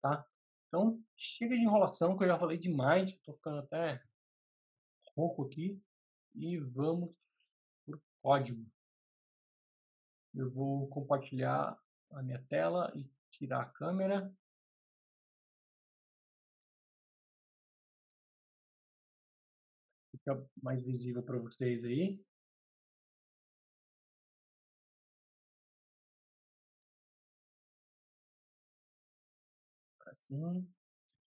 [0.00, 0.24] tá?
[0.68, 4.02] Então, chega de enrolação, que eu já falei demais, estou ficando até
[5.16, 5.80] rouco aqui,
[6.34, 7.18] e vamos
[8.22, 8.64] código.
[10.34, 11.78] Eu vou compartilhar
[12.12, 14.32] a minha tela e tirar a câmera.
[20.12, 22.20] Fica mais visível para vocês aí.
[30.06, 30.66] Assim.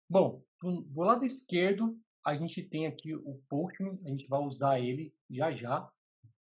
[0.09, 5.15] Bom, do lado esquerdo, a gente tem aqui o Postman, a gente vai usar ele
[5.31, 5.91] já já.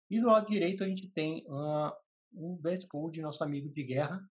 [0.09, 1.91] E do lado direito, a gente tem uh,
[2.33, 4.27] o VS Code, nosso amigo de guerra.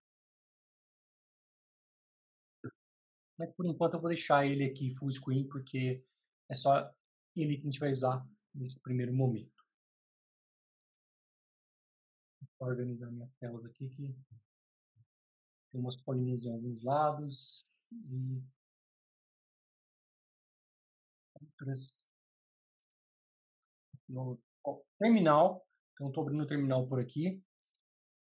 [3.39, 6.05] Mas por enquanto eu vou deixar ele aqui full screen, porque
[6.49, 6.93] é só
[7.37, 9.65] ele que a gente vai usar nesse primeiro momento.
[12.59, 14.17] Vou organizar minhas telas aqui, que
[15.71, 17.63] tem umas polininhas em alguns lados
[17.93, 18.43] e
[21.41, 22.09] outras.
[24.65, 25.68] Ao terminal.
[25.99, 27.43] Então, estou abrindo o terminal por aqui.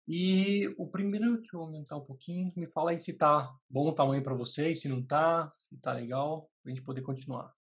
[0.06, 3.94] E o primeiro, deixa eu aumentar um pouquinho, me fala aí se tá bom o
[3.94, 7.54] tamanho para vocês, se não tá, se tá legal, para a gente poder continuar.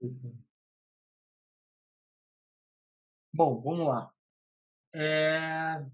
[0.00, 0.34] Uhum.
[3.34, 4.10] Bom, vamos lá.
[4.94, 5.84] É...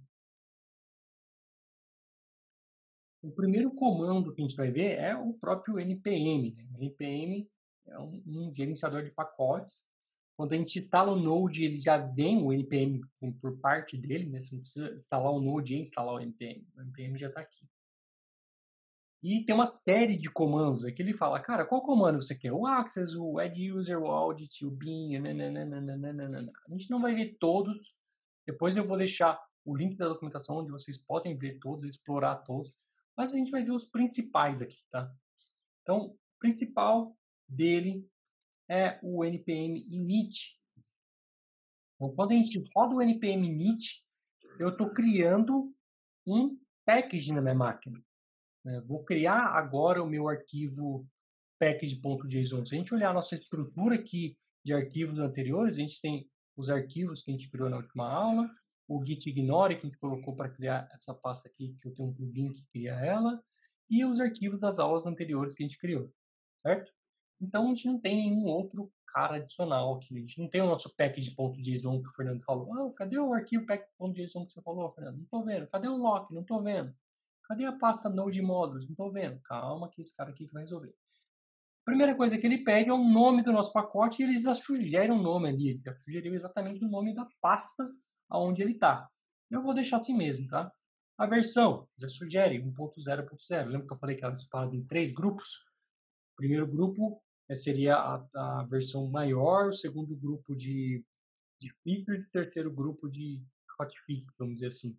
[3.23, 6.55] O primeiro comando que a gente vai ver é o próprio npm.
[6.55, 6.69] Né?
[6.71, 7.49] O npm
[7.87, 9.89] é um, um, gerenciador de pacotes.
[10.37, 13.01] Quando a gente instala o Node, ele já vem o npm
[13.41, 14.43] por parte dele, né?
[14.43, 16.65] Você não precisa instalar o Node e instalar o npm.
[16.77, 17.69] O npm já está aqui.
[19.23, 21.01] E tem uma série de comandos aqui.
[21.01, 22.53] Ele fala, cara, qual comando você quer?
[22.53, 26.53] O access, o add user, o audit, o bin, nananana.
[26.69, 27.95] A gente não vai ver todos.
[28.47, 32.71] Depois eu vou deixar o link da documentação onde vocês podem ver todos, explorar todos.
[33.17, 35.11] Mas a gente vai ver os principais aqui, tá?
[35.81, 37.17] Então, o principal
[37.49, 38.07] dele
[38.69, 40.59] é o npm init.
[41.95, 44.03] Então, quando a gente roda o npm init,
[44.59, 45.73] eu estou criando
[46.27, 48.03] um package na minha máquina.
[48.65, 48.81] Né?
[48.87, 51.07] Vou criar agora o meu arquivo
[51.59, 52.65] package.json.
[52.65, 56.71] Se a gente olhar a nossa estrutura aqui de arquivos anteriores, a gente tem os
[56.71, 58.51] arquivos que a gente criou na última aula,
[58.89, 62.09] o git ignore que a gente colocou para criar essa pasta aqui, que eu tenho
[62.09, 63.43] um plugin que cria ela,
[63.91, 66.13] e os arquivos das aulas anteriores que a gente criou,
[66.63, 66.93] certo?
[67.45, 70.17] Então a gente não tem nenhum outro cara adicional aqui.
[70.17, 72.73] A gente não tem o nosso package.json que o Fernando falou.
[72.75, 75.17] Ah, cadê o arquivo package.json que você falou, Fernando?
[75.17, 75.67] Não estou vendo.
[75.69, 76.35] Cadê o lock?
[76.35, 76.93] Não estou vendo.
[77.47, 78.87] Cadê a pasta Node Modules?
[78.87, 79.39] Não estou vendo.
[79.43, 80.89] Calma que esse cara aqui que vai resolver.
[80.89, 84.55] A primeira coisa que ele pede é o nome do nosso pacote e eles já
[84.55, 85.69] sugerem um nome ali.
[85.69, 87.89] Ele já sugeriu exatamente o nome da pasta
[88.29, 89.09] aonde ele está.
[89.51, 90.73] Eu vou deixar assim mesmo, tá?
[91.17, 93.67] A versão já sugere 1.0.0.
[93.67, 95.59] Lembra que eu falei que ela é separada em três grupos?
[96.33, 101.05] O primeiro grupo seria a, a versão maior, o segundo grupo de,
[101.61, 103.43] de features, o terceiro grupo de
[103.79, 104.97] hotfix, vamos dizer assim.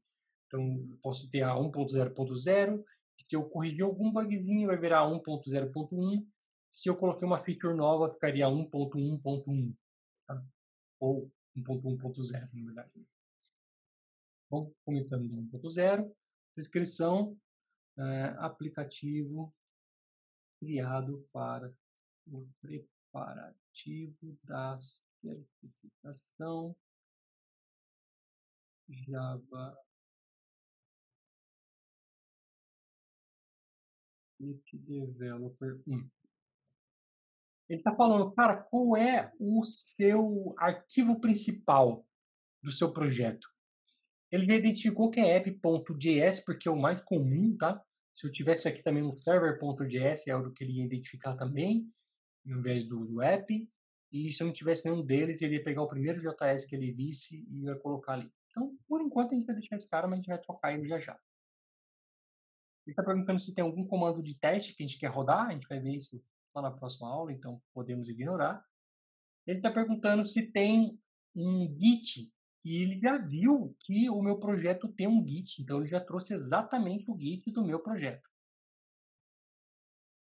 [0.47, 2.83] Então, posso ter a 1.0.0,
[3.17, 6.27] se eu corrigir algum bugzinho, vai virar 1.0.1.
[6.71, 9.75] Se eu coloquei uma feature nova, ficaria 1.1.1.
[10.27, 10.45] Tá?
[10.99, 13.07] Ou 1.1.0, na verdade.
[14.49, 16.11] Bom, começando do 1.0.
[16.55, 17.37] Descrição,
[17.97, 19.53] é, aplicativo
[20.59, 21.73] criado para
[22.27, 24.77] o preparativo da
[25.21, 26.75] certificação
[28.89, 29.77] Java
[34.33, 36.09] Script Developer 1.
[37.67, 42.05] Ele está falando, cara, qual é o seu arquivo principal
[42.61, 43.47] do seu projeto?
[44.31, 47.81] Ele identificou que é app.js, porque é o mais comum, tá?
[48.15, 51.89] Se eu tivesse aqui também um server.js, é o que ele ia identificar também,
[52.45, 53.69] ao invés do, do app.
[54.11, 56.91] E se eu não tivesse nenhum deles, ele ia pegar o primeiro JS que ele
[56.91, 58.31] visse e ia colocar ali.
[58.49, 60.87] Então, por enquanto, a gente vai deixar esse cara, mas a gente vai trocar ele
[60.87, 61.19] já já.
[62.85, 65.47] Ele está perguntando se tem algum comando de teste que a gente quer rodar.
[65.47, 68.63] A gente vai ver isso lá na próxima aula, então podemos ignorar.
[69.45, 70.97] Ele está perguntando se tem
[71.35, 72.31] um Git
[72.63, 76.33] e ele já viu que o meu projeto tem um Git, então ele já trouxe
[76.33, 78.27] exatamente o Git do meu projeto.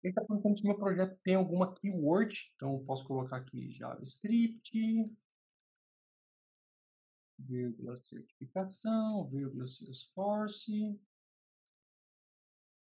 [0.04, 4.72] Ele está perguntando se meu projeto tem alguma keyword, então posso colocar aqui JavaScript,
[7.40, 11.00] vírgula certificação, vírgula Salesforce,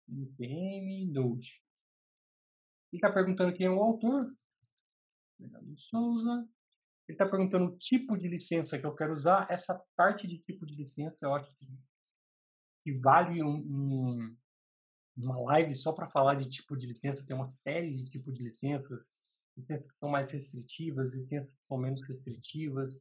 [0.08, 1.62] npm, node.
[2.92, 4.34] Ele está perguntando quem é o autor,
[5.36, 6.48] Fernando Souza.
[7.08, 9.46] Ele está perguntando o tipo de licença que eu quero usar.
[9.50, 11.66] Essa parte de tipo de licença eu acho que,
[12.82, 14.36] que vale um, um,
[15.16, 17.26] uma live só para falar de tipo de licença.
[17.26, 19.00] Tem uma série de tipo de licenças.
[19.56, 22.94] Licenças que são mais restritivas, licenças que são menos restritivas.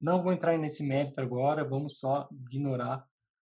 [0.00, 3.06] Não vou entrar nesse mérito agora, vamos só ignorar.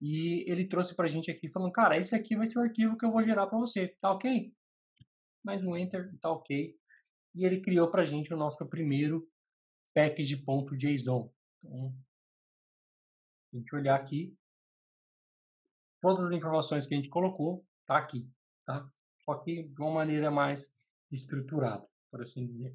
[0.01, 2.97] E ele trouxe para a gente aqui falando, cara, esse aqui vai ser o arquivo
[2.97, 4.51] que eu vou gerar para você, tá ok?
[5.45, 6.75] Mais um enter, tá ok.
[7.35, 9.29] E ele criou para a gente o nosso primeiro
[9.95, 11.31] package.json.
[11.63, 11.95] Então,
[13.53, 14.35] a gente olhar aqui,
[16.01, 18.25] todas as informações que a gente colocou, tá aqui,
[18.65, 18.89] tá?
[19.25, 20.79] Só que de uma maneira mais
[21.11, 22.73] estruturada, por assim dizer.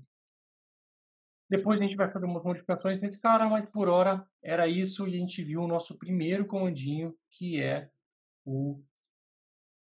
[1.50, 5.16] Depois a gente vai fazer umas modificações nesse cara, mas por hora era isso e
[5.16, 7.90] a gente viu o nosso primeiro comandinho, que é
[8.44, 8.84] o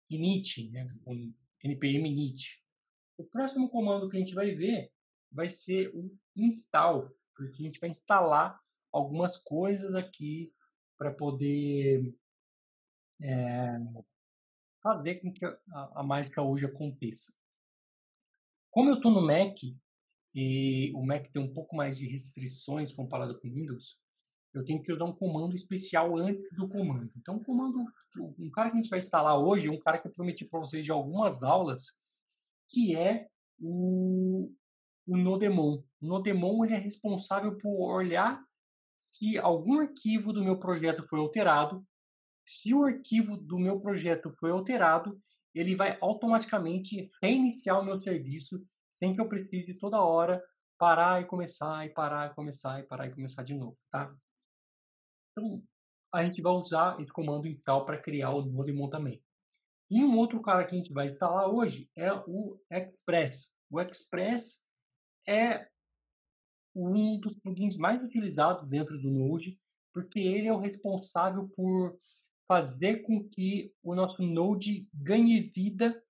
[0.09, 0.87] init, né?
[1.05, 1.13] o
[1.63, 2.65] npm init.
[3.15, 4.91] O próximo comando que a gente vai ver
[5.31, 8.59] vai ser o install, porque a gente vai instalar
[8.91, 10.51] algumas coisas aqui
[10.97, 12.15] para poder
[13.21, 13.79] é,
[14.81, 15.57] fazer com que a,
[15.95, 17.33] a mágica hoje aconteça.
[18.71, 19.57] Como eu estou no Mac,
[20.33, 23.97] e o Mac tem um pouco mais de restrições comparado com o Windows,
[24.53, 27.11] eu tenho que usar um comando especial antes do comando.
[27.15, 27.85] Então, um comando,
[28.17, 30.59] um cara que a gente vai instalar hoje é um cara que eu prometi para
[30.59, 32.01] vocês de algumas aulas,
[32.67, 33.27] que é
[33.59, 34.51] o,
[35.07, 35.83] o Nodemon.
[36.01, 38.43] O Nodemon ele é responsável por olhar
[38.97, 41.85] se algum arquivo do meu projeto foi alterado.
[42.49, 45.21] Se o arquivo do meu projeto foi alterado,
[45.53, 50.43] ele vai automaticamente reiniciar o meu serviço sem que eu precise toda hora
[50.75, 54.11] parar e começar, e parar e começar, e parar e começar de novo, tá?
[55.31, 55.63] Então,
[56.11, 59.23] a gente vai usar esse comando install para criar o Nodemon também.
[59.87, 63.55] E um outro cara que a gente vai instalar hoje é o Express.
[63.69, 64.65] O Express
[65.27, 65.69] é
[66.75, 69.55] um dos plugins mais utilizados dentro do Node,
[69.93, 71.95] porque ele é o responsável por
[72.49, 76.03] fazer com que o nosso Node ganhe vida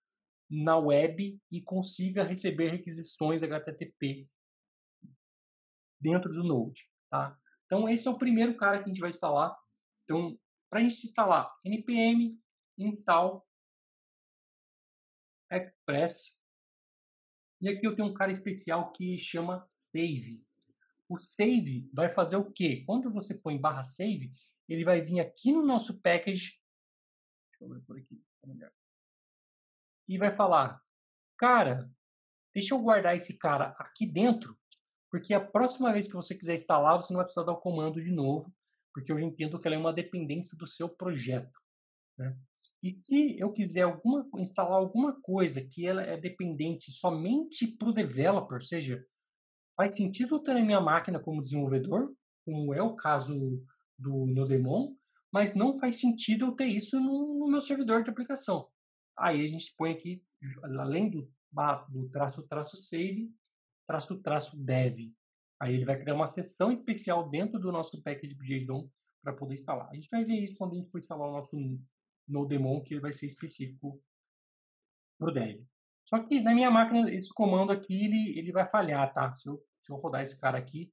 [0.50, 4.26] na web e consiga receber requisições HTTP
[6.00, 6.90] dentro do Node.
[7.10, 7.38] Tá?
[7.66, 9.54] Então, esse é o primeiro cara que a gente vai instalar.
[10.06, 12.40] Então, para a gente instalar npm
[12.78, 13.46] install
[15.52, 16.40] express
[17.60, 20.42] e aqui eu tenho um cara especial que chama save.
[21.10, 22.84] O save vai fazer o quê?
[22.86, 24.32] Quando você põe barra save,
[24.70, 26.60] ele vai vir aqui no nosso package.
[27.52, 28.22] Deixa eu ver por aqui.
[30.08, 30.82] E vai falar,
[31.38, 31.90] cara,
[32.54, 34.58] deixa eu guardar esse cara aqui dentro,
[35.12, 38.02] porque a próxima vez que você quiser instalar, você não vai precisar dar o comando
[38.02, 38.54] de novo,
[38.94, 41.60] porque eu entendo que ela é uma dependência do seu projeto.
[42.18, 42.36] Né?
[42.82, 47.94] E se eu quiser alguma, instalar alguma coisa que ela é dependente somente para o
[47.94, 49.06] developer, ou seja,
[49.76, 52.14] faz sentido ter na minha máquina como desenvolvedor,
[52.46, 53.64] como é o caso
[54.00, 54.96] do Nodemon,
[55.32, 58.68] mas não faz sentido eu ter isso no, no meu servidor de aplicação.
[59.18, 60.24] Aí a gente põe aqui,
[60.64, 61.30] além do,
[61.90, 63.32] do traço traço save,
[63.86, 65.12] traço traço dev.
[65.62, 68.90] Aí ele vai criar uma seção especial dentro do nosso package JSON
[69.22, 69.90] para poder instalar.
[69.90, 71.52] A gente vai ver isso quando a gente for instalar o nosso
[72.28, 74.02] no Demon, que vai ser específico
[75.18, 75.62] para o dev.
[76.06, 79.34] Só que na minha máquina, esse comando aqui, ele, ele vai falhar, tá?
[79.36, 80.92] Se eu, se eu rodar esse cara aqui,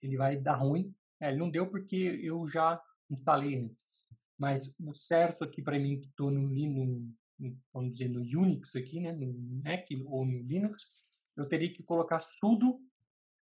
[0.00, 0.94] ele vai dar ruim.
[1.20, 3.86] É, ele não deu porque eu já instalei antes.
[4.38, 7.14] Mas o certo aqui para mim, que estou no, no,
[7.72, 9.12] vamos dizer, no Unix aqui, né?
[9.12, 9.32] No
[9.64, 10.90] Mac ou no Linux,
[11.36, 12.78] eu teria que colocar sudo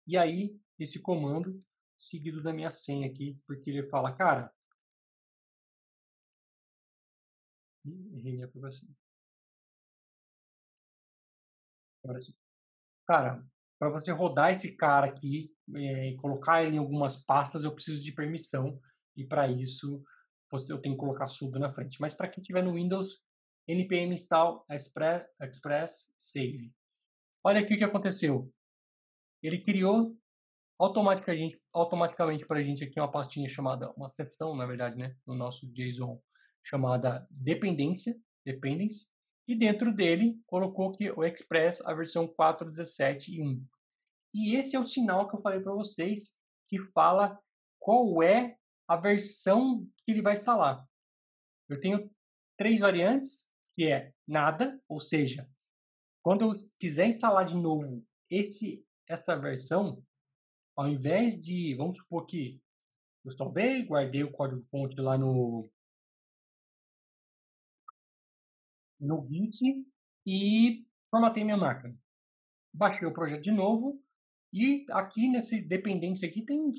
[0.07, 1.63] e aí esse comando
[1.97, 4.53] seguido da minha senha aqui, porque ele fala, cara,
[7.87, 8.89] Errei minha aprovação.
[12.03, 12.35] Agora sim.
[13.07, 13.45] Cara,
[13.79, 18.03] para você rodar esse cara aqui é, e colocar ele em algumas pastas, eu preciso
[18.03, 18.81] de permissão.
[19.17, 20.03] E para isso,
[20.69, 22.01] eu tenho que colocar sudo na frente.
[22.01, 23.21] Mas para quem tiver no Windows,
[23.69, 26.73] npm install express, express save.
[27.45, 28.53] Olha aqui o que aconteceu.
[29.43, 30.17] Ele criou
[30.79, 35.35] automaticamente, automaticamente para a gente aqui uma pastinha chamada, uma seção, na verdade, né, no
[35.35, 36.21] nosso JSON,
[36.65, 38.15] chamada dependência,
[38.45, 39.09] dependence,
[39.47, 43.67] e dentro dele colocou que o Express a versão 4.17 e 1.
[44.55, 46.37] Esse é o sinal que eu falei para vocês
[46.69, 47.39] que fala
[47.79, 48.57] qual é
[48.89, 50.85] a versão que ele vai instalar.
[51.69, 52.11] Eu tenho
[52.57, 55.49] três variantes, que é nada, ou seja,
[56.23, 60.03] quando eu quiser instalar de novo esse essa versão,
[60.75, 62.61] ao invés de, vamos supor que
[63.25, 65.71] eu salvei, guardei o código-fonte lá no
[69.01, 69.87] no Git
[70.27, 71.97] e formatei minha máquina.
[72.73, 74.03] Baixei o projeto de novo
[74.53, 76.73] e aqui nesse dependência aqui tem,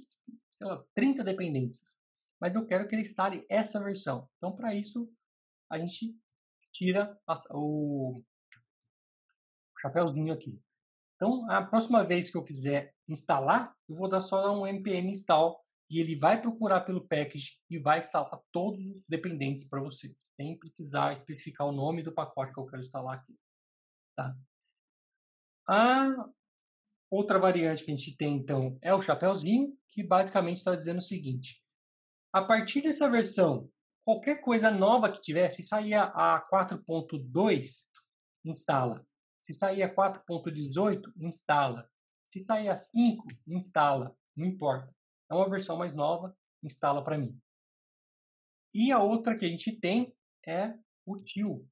[0.50, 1.96] sei lá, 30 dependências.
[2.40, 4.30] Mas eu quero que ele instale essa versão.
[4.38, 5.12] Então, para isso,
[5.70, 6.16] a gente
[6.72, 7.18] tira
[7.52, 8.24] o
[9.82, 10.60] chapéuzinho aqui.
[11.16, 15.60] Então, a próxima vez que eu quiser instalar, eu vou dar só um npm install
[15.90, 20.58] e ele vai procurar pelo package e vai instalar todos os dependentes para você, sem
[20.58, 23.36] precisar especificar o nome do pacote que eu quero instalar aqui.
[24.16, 24.38] Tá?
[25.68, 26.30] A
[27.10, 31.02] outra variante que a gente tem, então, é o chapéuzinho, que basicamente está dizendo o
[31.02, 31.62] seguinte.
[32.32, 33.70] A partir dessa versão,
[34.06, 37.88] qualquer coisa nova que tiver, se sair a 4.2,
[38.46, 39.06] instala.
[39.40, 41.90] Se sair a 4.18, instala.
[42.32, 44.16] Se sair a 5, instala.
[44.36, 44.94] Não importa.
[45.30, 47.38] É uma versão mais nova, instala para mim.
[48.74, 50.14] E a outra que a gente tem
[50.48, 50.74] é
[51.06, 51.68] o tio.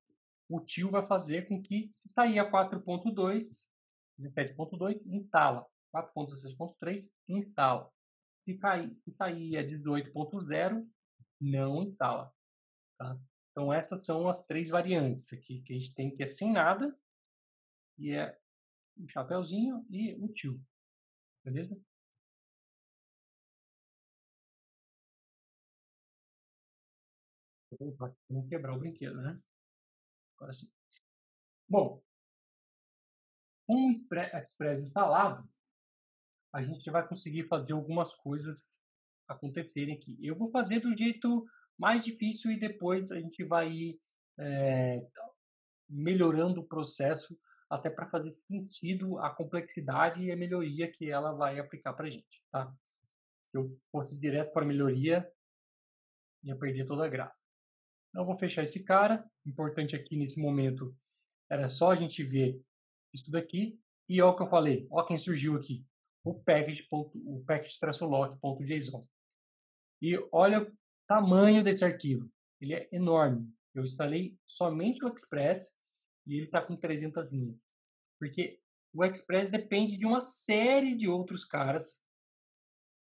[0.47, 3.49] O tio vai fazer com que, se sair a 4.2,
[4.19, 5.65] 17.2, instala.
[5.93, 7.89] 4.16.3, instala.
[8.43, 10.87] Se, cair, se sair a 18.0,
[11.41, 12.31] não instala.
[12.97, 13.17] Tá?
[13.51, 16.95] Então, essas são as três variantes aqui que a gente tem que é sem nada,
[17.97, 18.37] e é
[18.97, 20.61] um chapéuzinho e um tio.
[21.43, 21.79] Beleza?
[27.79, 29.39] Vamos quebrar o brinquedo, né?
[30.37, 30.69] Agora sim.
[31.67, 32.01] Bom,
[33.67, 35.47] com o Express instalado,
[36.53, 38.63] a gente vai conseguir fazer algumas coisas
[39.27, 40.17] acontecerem aqui.
[40.21, 41.45] Eu vou fazer do jeito
[41.77, 43.99] mais difícil e depois a gente vai
[44.39, 45.05] é,
[45.89, 47.37] melhorando o processo
[47.69, 52.09] até para fazer sentido a complexidade e a melhoria que ela vai aplicar para a
[52.09, 52.73] gente, tá?
[53.43, 55.29] Se eu fosse direto para a melhoria,
[56.43, 57.44] ia perder toda a graça.
[58.15, 59.29] Eu vou fechar esse cara.
[59.45, 60.95] Importante aqui nesse momento
[61.49, 62.61] era só a gente ver
[63.13, 63.79] isso daqui.
[64.07, 65.83] E olha o que eu falei, olha quem surgiu aqui,
[66.23, 69.07] o package, o package-lock.json.
[70.01, 70.71] E olha o
[71.07, 72.29] tamanho desse arquivo,
[72.61, 73.51] ele é enorme.
[73.73, 75.67] Eu instalei somente o Express
[76.27, 77.57] e ele está com 300 linhas.
[78.19, 78.59] Porque
[78.93, 82.05] o Express depende de uma série de outros caras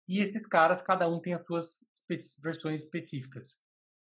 [0.07, 1.77] e esses caras, cada um tem as suas
[2.39, 3.59] versões específicas.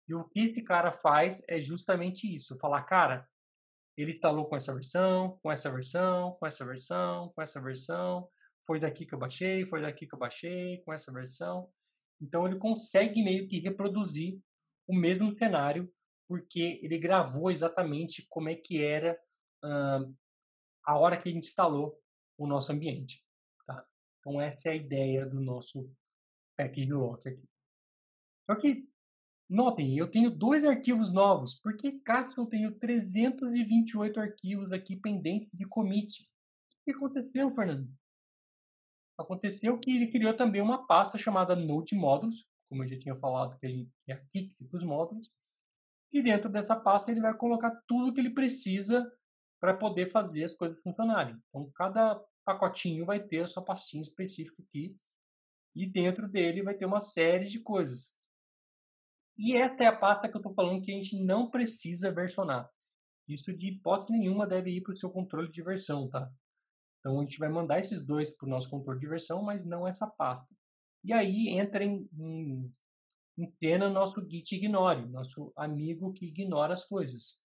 [0.08, 3.28] E o que esse cara faz é justamente isso: falar, cara,
[3.96, 8.28] ele instalou com essa versão, com essa versão, com essa versão, com essa versão,
[8.66, 11.70] foi daqui que eu baixei, foi daqui que eu baixei, com essa versão.
[12.20, 14.40] Então ele consegue meio que reproduzir
[14.86, 15.92] o mesmo cenário
[16.28, 19.18] porque ele gravou exatamente como é que era
[19.62, 21.98] a hora que a gente instalou
[22.38, 23.22] o nosso ambiente.
[23.66, 23.84] Tá?
[24.18, 25.90] Então essa é a ideia do nosso
[26.56, 27.48] package lock aqui.
[28.46, 28.88] Só que,
[29.48, 35.64] notem, eu tenho dois arquivos novos, porque caso eu tenho 328 arquivos aqui pendentes de
[35.66, 36.22] commit.
[36.22, 37.88] O que aconteceu, Fernando?
[39.18, 43.58] Aconteceu que ele criou também uma pasta chamada Node Modules, como eu já tinha falado,
[43.58, 45.30] que gente é aqui para os módulos,
[46.12, 49.10] e dentro dessa pasta ele vai colocar tudo que ele precisa
[49.60, 51.36] para poder fazer as coisas funcionarem.
[51.48, 54.96] Então, cada pacotinho vai ter a sua pastinha específica aqui,
[55.74, 58.14] e dentro dele vai ter uma série de coisas.
[59.36, 62.70] E essa é a pasta que eu estou falando que a gente não precisa versionar.
[63.26, 66.30] Isso de hipótese nenhuma deve ir para o seu controle de versão, tá?
[67.00, 69.86] Então a gente vai mandar esses dois para o nosso controle de versão, mas não
[69.86, 70.54] essa pasta.
[71.02, 72.70] E aí entra em, em
[73.36, 77.40] em cena nosso Git ignore, nosso amigo que ignora as coisas.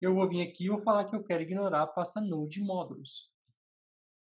[0.00, 3.30] Eu vou vir aqui e vou falar que eu quero ignorar a pasta node módulos.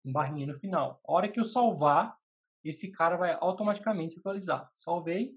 [0.05, 1.01] Um barrinha no final.
[1.07, 2.19] A hora que eu salvar,
[2.65, 4.71] esse cara vai automaticamente atualizar.
[4.79, 5.35] Salvei,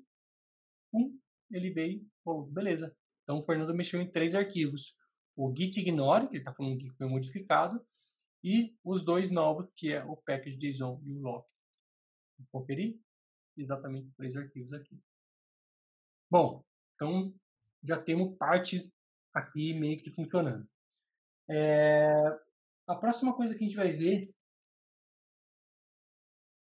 [0.93, 1.19] um,
[1.51, 2.95] ele veio, oh, beleza.
[3.23, 4.95] Então o Fernando mexeu em três arquivos.
[5.35, 7.85] O git ignore, que ele está falando que foi modificado,
[8.43, 11.47] e os dois novos, que é o package.json e o lock.
[12.37, 12.99] Vou conferir
[13.57, 14.99] exatamente três arquivos aqui.
[16.29, 16.63] Bom,
[16.95, 17.33] então
[17.83, 18.91] já temos parte
[19.33, 20.67] aqui meio que funcionando.
[21.49, 22.39] É,
[22.87, 24.33] a próxima coisa que a gente vai ver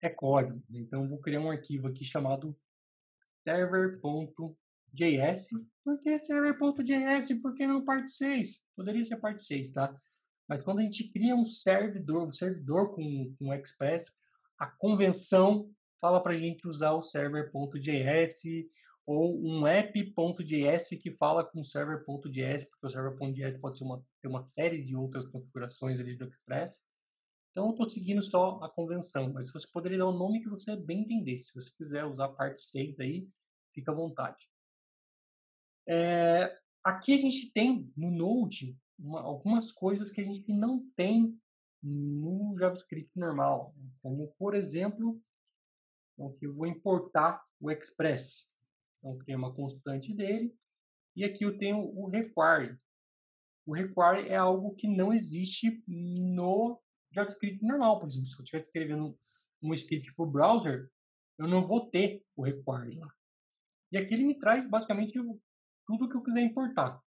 [0.02, 0.62] é código.
[0.70, 2.56] Então, vou criar um arquivo aqui chamado
[3.50, 4.56] server.json.
[4.92, 5.48] JS.
[5.84, 7.40] Por que server.js?
[7.40, 8.64] Por que não parte 6?
[8.76, 9.94] Poderia ser parte 6, tá?
[10.48, 14.18] Mas quando a gente cria um servidor, um servidor com, com Express,
[14.58, 15.70] a convenção
[16.00, 18.42] fala para a gente usar o server.js
[19.06, 24.46] ou um app.js que fala com server.js, porque o server.js pode ser uma, ter uma
[24.46, 26.80] série de outras configurações ali do Express.
[27.50, 30.76] Então, eu estou seguindo só a convenção, mas você poderia dar o nome que você
[30.76, 31.38] bem entender.
[31.38, 33.28] Se você quiser usar parte 6 aí,
[33.72, 34.48] fica à vontade.
[35.88, 41.38] É, aqui a gente tem no Node uma, algumas coisas que a gente não tem
[41.82, 43.74] no JavaScript normal.
[44.02, 45.20] Como, por exemplo,
[46.40, 48.54] eu vou importar o Express.
[48.98, 50.54] Então, tem uma constante dele.
[51.16, 52.78] E aqui eu tenho o require.
[53.66, 56.80] O require é algo que não existe no
[57.12, 57.98] JavaScript normal.
[57.98, 59.18] Por exemplo, se eu estiver escrevendo
[59.62, 60.90] um script para o browser,
[61.38, 63.12] eu não vou ter o require lá.
[63.92, 65.12] E aqui ele me traz basicamente
[65.86, 67.00] tudo que eu quiser importar.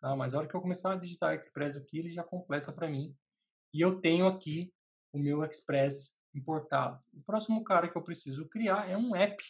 [0.00, 0.14] Tá?
[0.14, 3.16] Mas a hora que eu começar a digitar Express aqui, ele já completa para mim.
[3.72, 4.72] E eu tenho aqui
[5.12, 7.02] o meu Express importado.
[7.12, 9.42] O próximo cara que eu preciso criar é um app,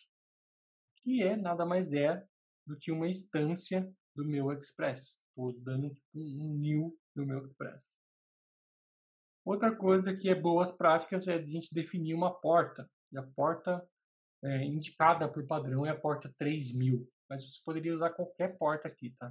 [1.03, 2.24] que é nada mais é
[2.66, 5.20] do que uma instância do meu Express.
[5.29, 7.93] Estou dando um new no meu Express.
[9.45, 12.89] Outra coisa que é boas práticas é a gente definir uma porta.
[13.11, 13.83] E a porta
[14.43, 17.09] é, indicada por padrão é a porta 3000.
[17.28, 19.30] Mas você poderia usar qualquer porta aqui, tá?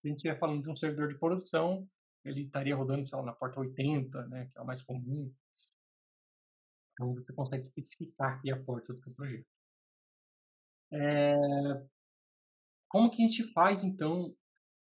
[0.00, 1.88] Se a gente estiver falando de um servidor de produção,
[2.24, 5.32] ele estaria rodando, sei lá, na porta 80, né, que é a mais comum.
[6.92, 9.46] Então, você consegue especificar aqui a porta do seu projeto.
[10.92, 11.34] É...
[12.88, 14.36] Como que a gente faz, então,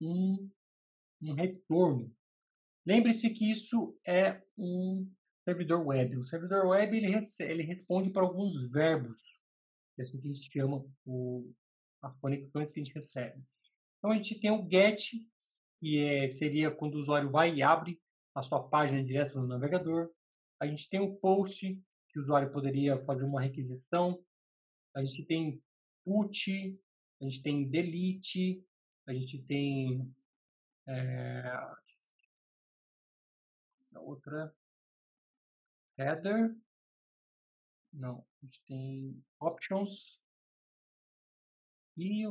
[0.00, 0.48] um,
[1.20, 2.14] um retorno?
[2.86, 5.10] Lembre-se que isso é um
[5.44, 6.16] servidor web.
[6.16, 9.20] O servidor web ele, recebe, ele responde para alguns verbos.
[9.98, 11.52] É assim que a gente chama o,
[12.02, 13.42] as conexões que a gente recebe.
[13.98, 15.26] Então, a gente tem o GET,
[15.80, 18.00] que é, seria quando o usuário vai e abre
[18.34, 20.10] a sua página direto no navegador.
[20.60, 21.80] A gente tem o POST,
[22.10, 24.22] que o usuário poderia fazer uma requisição.
[24.94, 25.62] A gente tem
[26.04, 26.80] PUT,
[27.20, 28.64] a gente tem DELETE,
[29.06, 30.14] a gente tem
[30.86, 31.42] é,
[33.96, 34.54] outra
[35.98, 36.56] header,
[37.92, 40.20] não, a gente tem options
[41.96, 42.24] e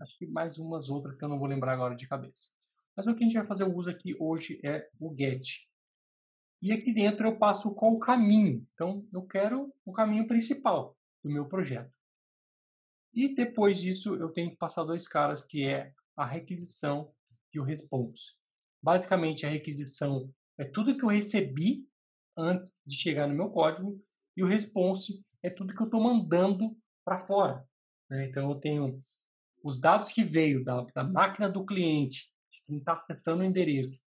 [0.00, 2.50] acho que mais umas outras que eu não vou lembrar agora de cabeça.
[2.96, 5.66] Mas o que a gente vai fazer o uso aqui hoje é o get.
[6.60, 8.66] E aqui dentro eu passo qual caminho.
[8.74, 11.92] Então, eu quero o caminho principal do meu projeto.
[13.14, 17.12] E depois disso, eu tenho que passar dois caras, que é a requisição
[17.52, 18.34] e o response.
[18.82, 21.86] Basicamente, a requisição é tudo que eu recebi
[22.36, 24.02] antes de chegar no meu código
[24.36, 27.66] e o response é tudo que eu estou mandando para fora.
[28.08, 28.28] Né?
[28.28, 29.02] Então, eu tenho
[29.62, 32.30] os dados que veio da, da máquina do cliente,
[32.66, 33.98] quem está acessando o endereço,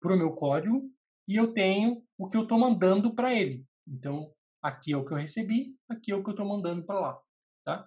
[0.00, 0.90] para o meu código,
[1.26, 3.64] e eu tenho o que eu estou mandando para ele.
[3.86, 7.00] Então, aqui é o que eu recebi, aqui é o que eu estou mandando para
[7.00, 7.20] lá.
[7.64, 7.86] Tá?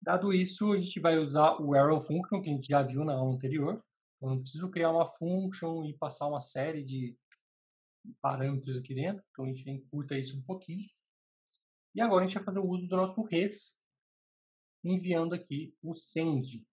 [0.00, 3.14] Dado isso, a gente vai usar o arrow function, que a gente já viu na
[3.14, 3.82] aula anterior.
[4.16, 7.16] Então, eu preciso criar uma function e passar uma série de
[8.20, 9.24] parâmetros aqui dentro.
[9.30, 10.88] Então, a gente encurta isso um pouquinho.
[11.94, 13.82] E agora a gente vai fazer o uso do nosso res,
[14.82, 16.66] enviando aqui o send.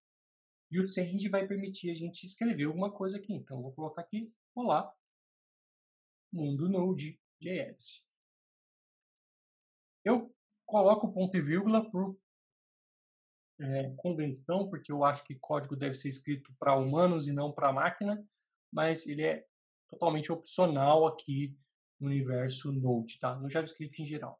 [0.71, 3.33] E o send vai permitir a gente escrever alguma coisa aqui.
[3.33, 4.91] Então, vou colocar aqui, olá,
[6.31, 8.05] mundo Node.js.
[10.03, 10.33] Eu
[10.65, 12.17] coloco ponto e vírgula por
[13.59, 17.71] é, convenção, porque eu acho que código deve ser escrito para humanos e não para
[17.71, 18.25] máquina,
[18.71, 19.45] mas ele é
[19.91, 21.55] totalmente opcional aqui
[21.99, 23.35] no universo Node, tá?
[23.35, 24.39] no JavaScript em geral.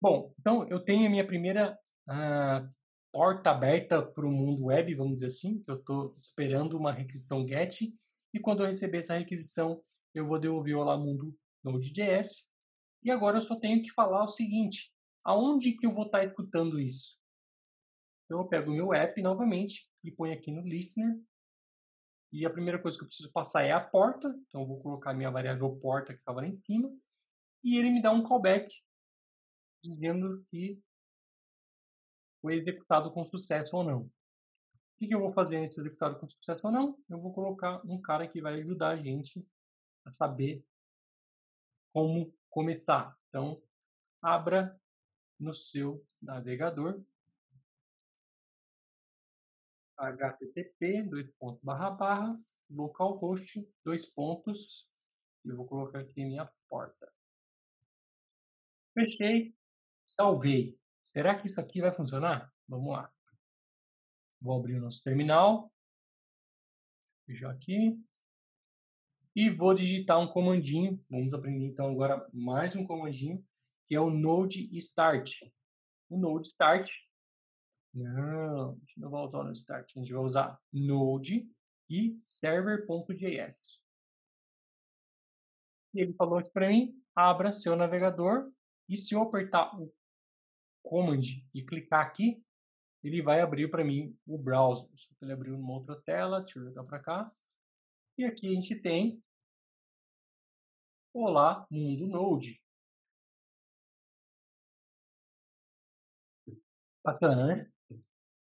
[0.00, 1.76] Bom, então eu tenho a minha primeira
[2.06, 2.68] ah,
[3.10, 7.46] porta aberta para o mundo web, vamos dizer assim, que eu estou esperando uma requisição
[7.48, 7.92] GET,
[8.32, 9.82] e quando eu receber essa requisição,
[10.14, 11.34] eu vou devolver lá mundo
[11.64, 12.50] Node.js,
[13.02, 14.92] e agora eu só tenho que falar o seguinte,
[15.24, 17.16] aonde que eu vou estar tá escutando isso?
[18.24, 21.16] Então eu pego o meu app novamente e ponho aqui no listener,
[22.32, 25.14] e a primeira coisa que eu preciso passar é a porta, então eu vou colocar
[25.14, 26.90] minha variável porta que estava lá em cima,
[27.62, 28.72] e ele me dá um callback
[29.82, 30.80] dizendo que
[32.40, 34.00] foi executado com sucesso ou não.
[34.02, 36.98] O que, eu vou fazer nesse executado com sucesso ou não?
[37.08, 39.46] Eu vou colocar um cara que vai ajudar a gente
[40.04, 40.64] a saber
[41.92, 43.14] como começar.
[43.28, 43.60] Então,
[44.22, 44.78] abra
[45.38, 47.02] no seu navegador
[49.98, 52.40] http dois pontos barra barra
[52.70, 54.86] localhost dois pontos
[55.44, 57.10] e vou colocar aqui minha porta.
[58.92, 59.54] Fechei,
[60.04, 60.78] salvei.
[61.02, 62.52] Será que isso aqui vai funcionar?
[62.68, 63.12] Vamos lá.
[64.40, 65.72] Vou abrir o nosso terminal.
[67.26, 67.96] Fechar aqui.
[69.36, 71.04] E vou digitar um comandinho.
[71.08, 73.44] Vamos aprender então agora mais um comandinho,
[73.86, 75.30] que é o node start.
[76.08, 76.90] O node start.
[77.96, 79.96] Não, a gente não vai usar o start.
[79.96, 81.50] A gente vai usar node
[81.88, 83.80] e server.js.
[85.94, 88.52] E ele falou isso para mim, abra seu navegador
[88.86, 89.90] e se eu apertar o
[90.82, 91.22] command
[91.54, 92.44] e clicar aqui,
[93.02, 94.90] ele vai abrir para mim o browser.
[94.94, 97.32] Só que ele abriu numa outra tela, deixa eu jogar para cá.
[98.18, 99.22] E aqui a gente tem
[101.14, 102.60] Olá Mundo Node.
[107.02, 107.72] Bacana, né?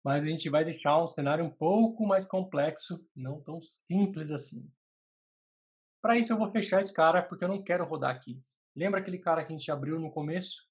[0.08, 4.66] Mas a gente vai deixar um cenário um pouco mais complexo, não tão simples assim.
[6.02, 8.42] Para isso eu vou fechar esse cara porque eu não quero rodar aqui.
[8.76, 10.66] Lembra aquele cara que a gente abriu no começo?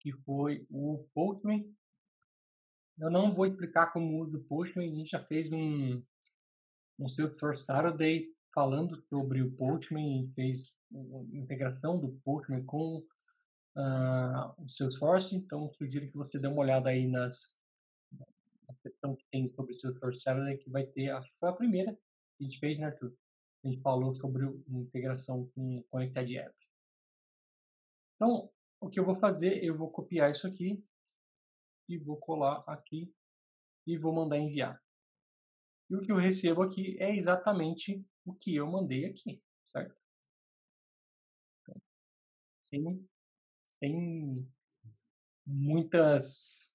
[0.00, 1.64] Que foi o Postman
[3.00, 6.02] eu não vou explicar como usa o Postman, a gente já fez um,
[6.98, 12.98] um Salesforce Saturday falando sobre o Postman, fez uma integração do Postman com
[13.76, 17.57] uh, o Salesforce, então sugiro que você dê uma olhada aí nas
[18.90, 21.92] seção que tem sobre o Salesforce Saturday, que vai ter, acho que foi a primeira
[21.94, 23.14] que a gente fez, né, Arthur?
[23.64, 26.56] A gente falou sobre integração com Connected App.
[28.16, 30.82] Então, o que eu vou fazer, eu vou copiar isso aqui
[31.88, 33.12] e vou colar aqui
[33.86, 34.82] e vou mandar enviar.
[35.90, 39.96] E o que eu recebo aqui é exatamente o que eu mandei aqui, certo?
[42.62, 43.08] Sem,
[43.78, 44.46] sem
[45.46, 46.67] muitas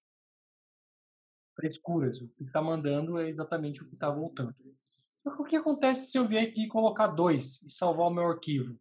[1.56, 2.22] frescuras.
[2.22, 4.56] O que está mandando é exatamente o que está voltando.
[5.24, 8.28] Mas o que acontece se eu vier aqui e colocar dois e salvar o meu
[8.28, 8.78] arquivo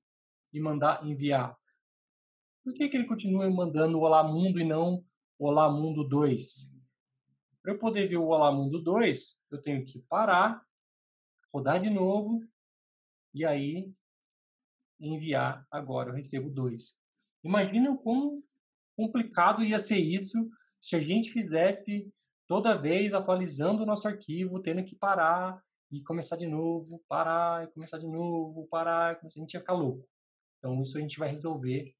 [0.52, 1.56] e mandar enviar?
[2.64, 5.04] Por que, que ele continua mandando Olá Mundo e não
[5.44, 6.72] Olá Mundo 2.
[7.60, 10.64] Para eu poder ver o Olá Mundo 2, eu tenho que parar,
[11.52, 12.40] rodar de novo
[13.34, 13.92] e aí
[15.00, 16.10] enviar agora.
[16.10, 16.96] Eu recebo 2.
[17.42, 18.44] Imagina como
[18.96, 20.48] complicado ia ser isso
[20.80, 22.08] se a gente fizesse
[22.52, 25.58] toda vez atualizando o nosso arquivo, tendo que parar
[25.90, 30.06] e começar de novo, parar e começar de novo, parar, a gente ia ficar louco.
[30.58, 31.96] Então isso a gente vai resolver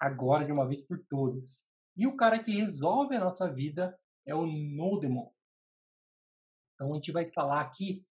[0.00, 1.68] agora de uma vez por todas.
[1.94, 5.30] E o cara que resolve a nossa vida é o Nodemon.
[6.72, 8.02] Então a gente vai instalar aqui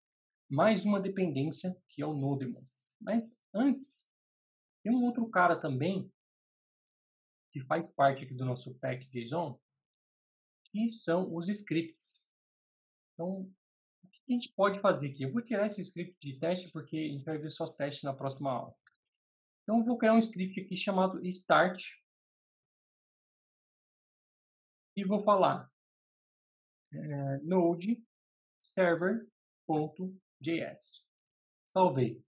[0.47, 2.63] mais uma dependência que é o Nodemon.
[3.01, 3.83] Mas antes,
[4.83, 6.13] tem um outro cara também
[7.51, 9.59] que faz parte aqui do nosso pack JSON,
[10.73, 12.25] que são os scripts.
[13.13, 13.41] Então,
[14.03, 15.21] o que a gente pode fazer aqui?
[15.21, 18.13] Eu vou tirar esse script de teste porque a gente vai ver só teste na
[18.13, 18.73] próxima aula.
[19.61, 21.83] Então, eu vou criar um script aqui chamado start
[24.95, 25.71] e vou falar
[26.91, 28.03] é, node
[28.59, 29.07] server.js.
[31.69, 32.19] Salvei.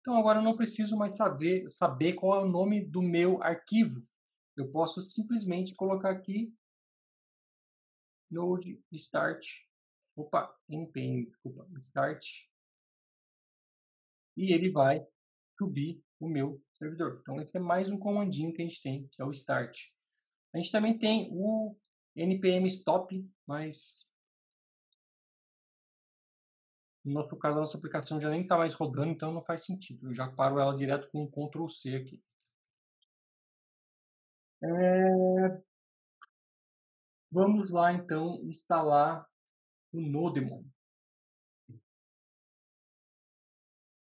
[0.00, 4.06] Então agora eu não preciso mais saber, saber qual é o nome do meu arquivo.
[4.56, 6.54] Eu posso simplesmente colocar aqui
[8.34, 9.46] node start,
[10.16, 12.28] opa, npm, desculpa, start,
[14.36, 15.06] e ele vai
[15.56, 17.20] subir o meu servidor.
[17.20, 19.78] Então esse é mais um comandinho que a gente tem, que é o start.
[20.52, 21.76] A gente também tem o
[22.16, 24.10] npm stop, mas
[27.04, 30.08] no nosso caso a nossa aplicação já nem está mais rodando, então não faz sentido.
[30.08, 32.22] Eu já paro ela direto com um Ctrl C aqui.
[34.62, 35.62] É...
[37.34, 39.28] Vamos lá então instalar
[39.92, 40.62] o Nodemon.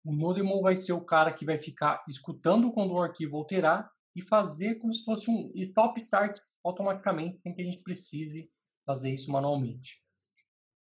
[0.04, 4.24] O Nodemon vai ser o cara que vai ficar escutando quando o arquivo alterar e
[4.24, 8.52] fazer como se fosse um stop start automaticamente sem que a gente precise
[8.84, 10.04] fazer isso manualmente.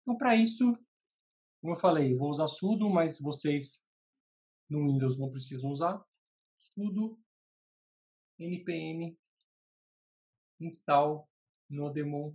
[0.01, 0.73] Então, para isso,
[1.61, 3.89] como eu falei, vou usar sudo, mas vocês
[4.69, 6.05] no Windows não precisam usar.
[6.59, 7.23] sudo
[8.37, 9.17] npm
[10.59, 11.32] install
[11.75, 12.35] nodemon.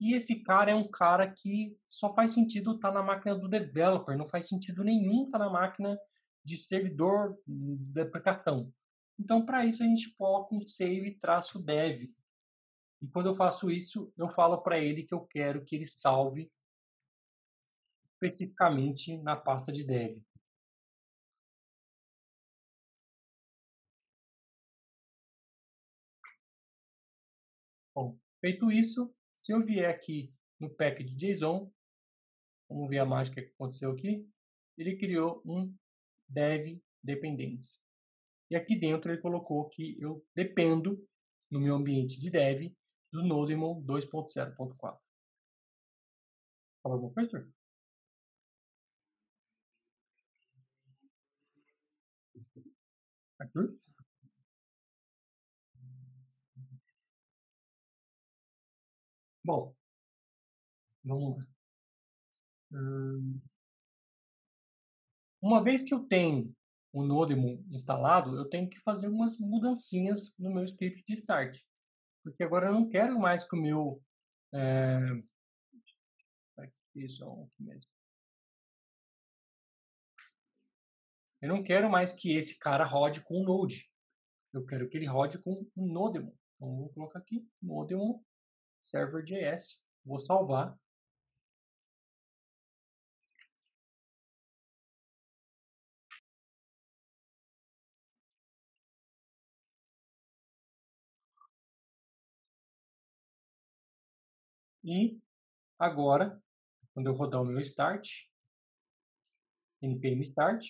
[0.00, 3.48] E esse cara é um cara que só faz sentido estar tá na máquina do
[3.48, 5.98] developer, não faz sentido nenhum estar tá na máquina
[6.44, 8.72] de servidor da aplicação.
[9.18, 12.12] Então, para isso, a gente coloca um save-dev.
[13.00, 16.50] E quando eu faço isso, eu falo para ele que eu quero que ele salve
[18.14, 20.18] especificamente na pasta de dev.
[28.44, 30.30] Feito isso, se eu vier aqui
[30.60, 31.72] no pack de JSON,
[32.68, 34.28] vamos ver a mágica que aconteceu aqui,
[34.76, 35.74] ele criou um
[36.28, 37.80] dev dependência.
[38.50, 41.02] E aqui dentro ele colocou que eu dependo
[41.50, 42.70] no meu ambiente de dev
[43.10, 45.00] do Nodemon 2.0.4.
[46.82, 47.50] Fala alguma coisa, Arthur?
[53.40, 53.78] Arthur?
[59.44, 59.74] Bom,
[61.04, 61.46] vamos lá.
[62.72, 63.40] Hum,
[65.42, 66.56] uma vez que eu tenho
[66.90, 71.60] o Nodemo instalado, eu tenho que fazer umas mudancinhas no meu script de start.
[72.22, 74.02] Porque agora eu não quero mais que o meu...
[74.54, 74.98] É...
[76.56, 77.90] Aqui, só aqui mesmo.
[81.42, 83.90] Eu não quero mais que esse cara rode com o Node.
[84.54, 86.34] Eu quero que ele rode com o Nodemo.
[86.56, 88.24] Então, vou colocar aqui, Nodemo
[88.84, 89.82] server.js.
[90.04, 90.78] Vou salvar.
[104.84, 105.18] E
[105.78, 106.38] agora,
[106.92, 108.06] quando eu rodar o meu start,
[109.80, 110.66] npm start,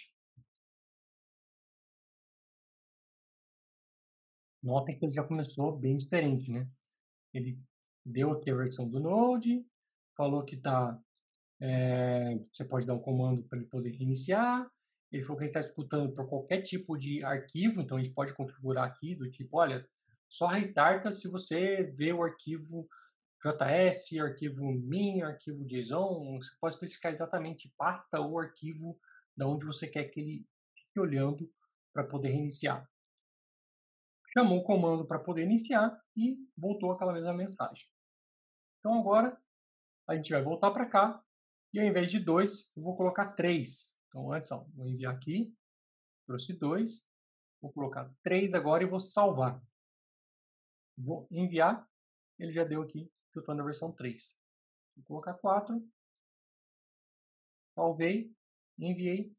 [4.62, 6.68] notem que ele já começou bem diferente, né?
[7.32, 7.58] Ele
[8.04, 9.64] deu aqui a versão do Node,
[10.16, 10.98] falou que tá,
[11.60, 14.68] é, você pode dar um comando para ele poder reiniciar,
[15.10, 18.34] ele falou que ele está escutando por qualquer tipo de arquivo, então a gente pode
[18.34, 19.86] configurar aqui do tipo, olha,
[20.28, 22.88] só retarta se você vê o arquivo
[23.44, 28.98] JS, arquivo min, arquivo JSON, você pode especificar exatamente pasta ou arquivo
[29.36, 31.48] da onde você quer que ele fique olhando
[31.92, 32.88] para poder reiniciar.
[34.36, 37.86] Chamou o comando para poder iniciar e voltou aquela mesma mensagem.
[38.80, 39.40] Então agora
[40.08, 41.22] a gente vai voltar para cá
[41.72, 43.96] e ao invés de 2, eu vou colocar 3.
[44.08, 45.54] Então antes, ó, vou enviar aqui,
[46.26, 47.06] trouxe 2,
[47.62, 49.62] vou colocar 3 agora e vou salvar.
[50.96, 51.88] Vou enviar,
[52.38, 53.10] ele já deu aqui
[53.40, 54.38] estou na versão 3.
[54.96, 55.82] Vou colocar 4.
[57.74, 58.32] Salvei,
[58.78, 59.34] enviei,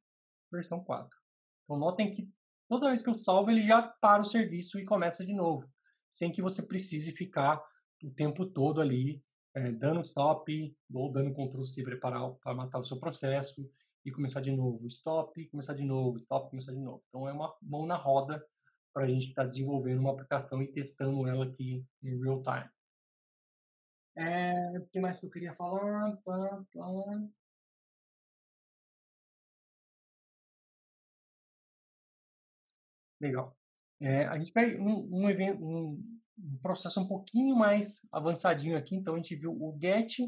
[0.51, 1.17] versão 4.
[1.63, 2.29] Então notem que
[2.67, 5.67] toda vez que eu salvo, ele já para o serviço e começa de novo,
[6.11, 7.63] sem que você precise ficar
[8.03, 9.23] o tempo todo ali
[9.55, 13.69] é, dando stop ou dando Ctrl C para matar o seu processo
[14.05, 17.03] e começar de novo, stop, começar de novo, stop, começar de novo.
[17.07, 18.45] Então é uma mão na roda
[18.93, 22.69] para a gente estar tá desenvolvendo uma aplicação e testando ela aqui em real time.
[24.17, 26.17] É, o que mais que eu queria falar?
[33.19, 33.57] Legal.
[33.99, 38.95] É, a gente vai um, um evento, um, um, processo um pouquinho mais avançadinho aqui.
[38.95, 40.19] Então a gente viu o get,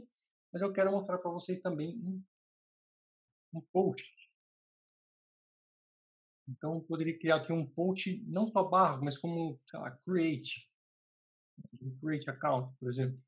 [0.51, 2.23] mas eu quero mostrar para vocês também um,
[3.53, 4.13] um post.
[6.47, 10.69] Então eu poderia criar aqui um post não só barra, mas como lá, create,
[11.81, 13.21] um create account, por exemplo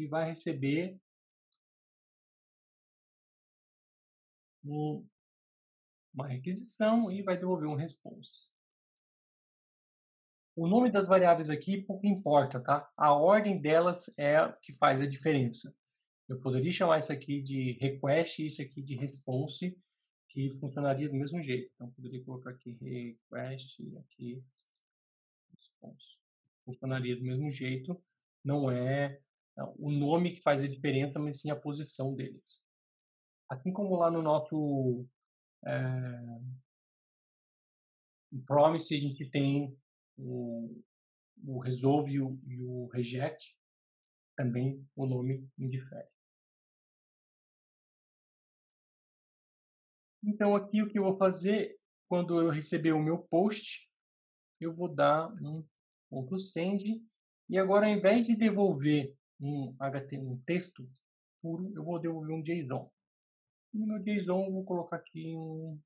[0.00, 0.98] que vai receber
[4.64, 5.06] um,
[6.12, 8.48] uma requisição e vai devolver um response.
[10.56, 12.90] O nome das variáveis aqui pouco importa, tá?
[12.96, 15.74] A ordem delas é o que faz a diferença.
[16.28, 19.76] Eu poderia chamar isso aqui de request e isso aqui de response,
[20.28, 21.70] que funcionaria do mesmo jeito.
[21.74, 24.44] Então, poderia colocar aqui request e aqui
[25.52, 26.18] response.
[26.64, 28.00] Funcionaria do mesmo jeito.
[28.44, 29.20] Não é
[29.76, 32.60] o nome que faz a diferença, mas sim a posição deles.
[33.48, 35.06] Assim como lá no nosso
[35.66, 36.40] é,
[38.46, 39.76] Promise a gente tem
[40.16, 40.82] o,
[41.44, 43.56] o Resolve e o, e o Reject,
[44.36, 46.08] também o nome indifere.
[50.22, 51.76] Então aqui o que eu vou fazer,
[52.08, 53.90] quando eu receber o meu post,
[54.60, 55.66] eu vou dar um
[56.08, 57.02] ponto send
[57.48, 60.88] e agora ao invés de devolver um HTML, um texto
[61.40, 62.90] puro, eu vou devolver um JSON.
[63.72, 65.80] E no JSON vou colocar aqui um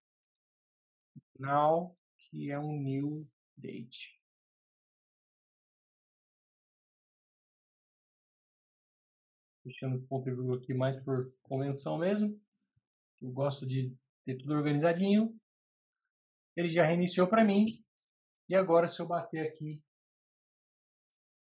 [1.38, 4.18] now, que é um new date.
[9.64, 12.38] Deixando o ponto e vírgula aqui mais por convenção mesmo.
[13.20, 15.38] Eu gosto de ter tudo organizadinho.
[16.56, 17.82] Ele já reiniciou para mim.
[18.48, 19.82] E agora se eu bater aqui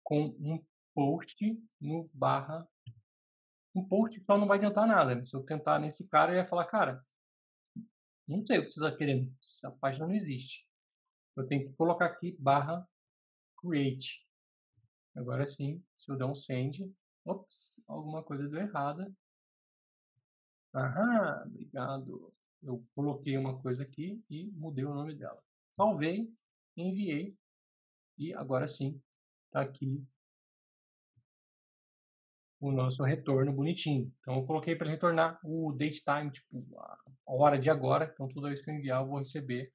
[0.05, 0.65] com um
[0.95, 1.37] post
[1.81, 2.67] no barra.
[3.77, 5.15] Um post só não vai adiantar nada.
[5.15, 5.23] Né?
[5.23, 7.05] Se eu tentar nesse cara, ele vai falar, cara,
[8.27, 9.31] não sei o que você está querendo.
[9.47, 10.67] Essa página não existe.
[11.37, 12.89] Eu tenho que colocar aqui barra
[13.61, 14.27] create.
[15.15, 16.91] Agora sim, se eu der um send,
[17.23, 19.15] ops, alguma coisa deu errada.
[20.75, 22.33] Aham, obrigado.
[22.63, 25.43] Eu coloquei uma coisa aqui e mudei o nome dela.
[25.71, 26.33] Salvei,
[26.75, 27.37] enviei
[28.17, 29.01] e agora sim
[29.47, 30.03] está aqui
[32.61, 34.13] o nosso retorno bonitinho.
[34.21, 38.11] Então, eu coloquei para retornar o date time, tipo, a hora de agora.
[38.13, 39.73] Então, toda vez que eu enviar, eu vou receber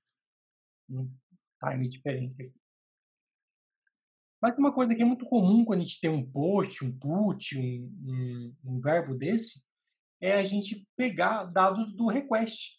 [0.89, 1.09] um
[1.63, 2.61] time diferente aqui.
[4.41, 7.57] Mas uma coisa que é muito comum quando a gente tem um post, um put,
[7.57, 9.63] um, um, um verbo desse,
[10.19, 12.71] é a gente pegar dados do request.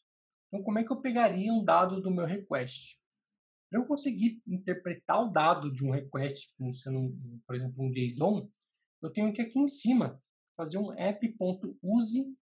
[0.49, 2.99] Então, como é que eu pegaria um dado do meu request?
[3.71, 8.49] Para eu conseguir interpretar o dado de um request, sendo, por exemplo, um JSON,
[9.03, 10.23] eu tenho que aqui em cima
[10.57, 12.37] fazer um app.use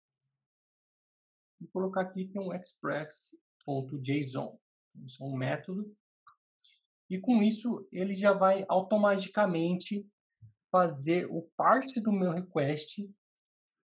[1.61, 4.59] e colocar aqui que é um express.json.
[5.05, 5.95] Isso é um método.
[7.09, 10.05] E com isso, ele já vai automaticamente
[10.69, 13.09] fazer o parse do meu request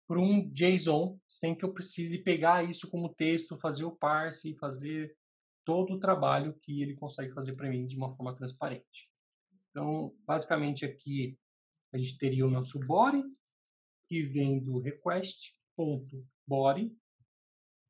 [0.06, 5.16] para um JSON, sem que eu precise pegar isso como texto, fazer o parse, fazer
[5.64, 9.10] todo o trabalho que ele consegue fazer para mim de uma forma transparente.
[9.70, 11.38] Então, basicamente aqui
[11.94, 13.22] a gente teria o nosso body,
[14.08, 16.92] que vem do request.body,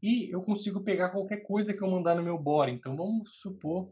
[0.02, 2.72] e eu consigo pegar qualquer coisa que eu mandar no meu body.
[2.72, 3.90] Então, vamos supor,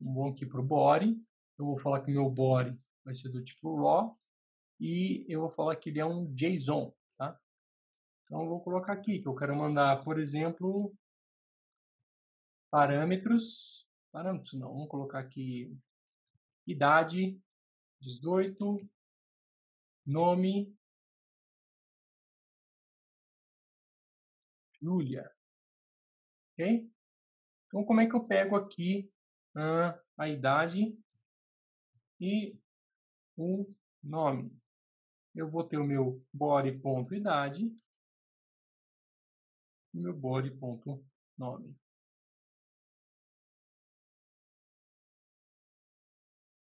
[0.00, 1.20] vamos aqui para o body,
[1.58, 4.16] eu vou falar que o meu body vai ser do tipo raw,
[4.78, 7.36] e eu vou falar que ele é um JSON, tá?
[8.24, 10.94] Então, eu vou colocar aqui que eu quero mandar, por exemplo,
[12.70, 15.76] parâmetros, parâmetros não, vamos colocar aqui
[16.64, 17.36] idade,
[18.00, 18.88] 18,
[20.10, 20.76] nome,
[24.82, 25.30] Júlia,
[26.52, 26.90] ok?
[27.66, 29.10] Então, como é que eu pego aqui
[30.16, 30.98] a idade
[32.20, 32.58] e
[33.36, 33.62] o
[34.02, 34.50] nome?
[35.34, 37.72] Eu vou ter o meu body.idade
[39.94, 41.76] e meu body.nome.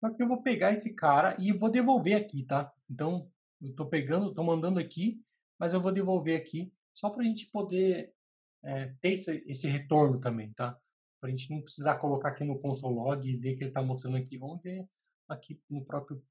[0.01, 2.73] Só que eu vou pegar esse cara e vou devolver aqui, tá?
[2.89, 3.31] Então,
[3.61, 5.21] eu estou pegando, estou mandando aqui,
[5.59, 8.15] mas eu vou devolver aqui, só para a gente poder
[8.63, 10.79] é, ter esse, esse, retorno também, tá?
[11.21, 13.83] Para a gente não precisar colocar aqui no console log e ver que ele está
[13.83, 14.39] mostrando aqui.
[14.39, 14.89] Vamos ver
[15.29, 16.23] aqui no próprio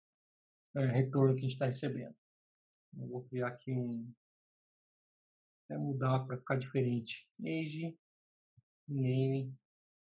[0.75, 2.15] é, retorno que a gente está recebendo.
[2.97, 4.09] Eu vou criar aqui um...
[5.65, 7.27] Até mudar para ficar diferente.
[7.41, 7.97] Age,
[8.87, 9.53] name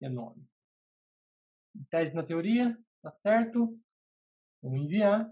[0.01, 0.45] e nome.
[1.89, 3.77] Tese na teoria, Tá certo?
[4.61, 5.29] Vamos enviar.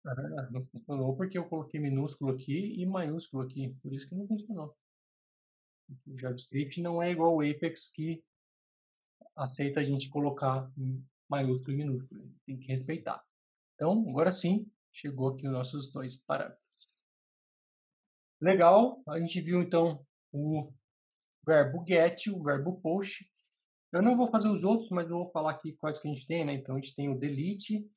[0.07, 4.26] Ah, não funcionou porque eu coloquei minúsculo aqui e maiúsculo aqui, por isso que não
[4.26, 4.76] funcionou.
[6.07, 8.22] O JavaScript não é igual ao Apex que
[9.34, 10.70] aceita a gente colocar
[11.28, 13.20] maiúsculo e minúsculo, tem que respeitar.
[13.74, 16.62] Então, agora sim, chegou aqui os nossos dois parâmetros.
[18.40, 20.72] Legal, a gente viu então o
[21.44, 23.28] verbo get, o verbo post.
[23.92, 26.26] Eu não vou fazer os outros, mas eu vou falar aqui quais que a gente
[26.26, 26.54] tem, né?
[26.54, 27.88] Então a gente tem o delete,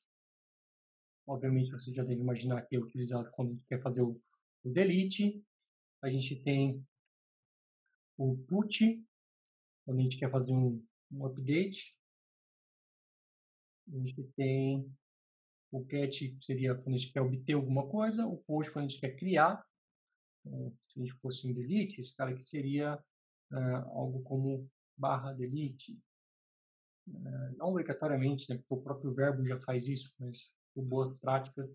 [1.30, 4.20] Obviamente, você já deve imaginar que é utilizado quando a gente quer fazer o,
[4.64, 5.46] o delete.
[6.02, 6.84] A gente tem
[8.18, 9.00] o put,
[9.86, 11.96] quando a gente quer fazer um, um update.
[13.88, 14.92] A gente tem
[15.72, 18.26] o get, que seria quando a gente quer obter alguma coisa.
[18.26, 19.64] O post, quando a gente quer criar.
[20.44, 22.96] Então, se a gente fosse um delete, esse cara aqui seria
[23.52, 24.68] uh, algo como
[24.98, 25.94] barra delete.
[27.08, 31.70] Uh, não obrigatoriamente, né, porque o próprio verbo já faz isso, mas por boas práticas.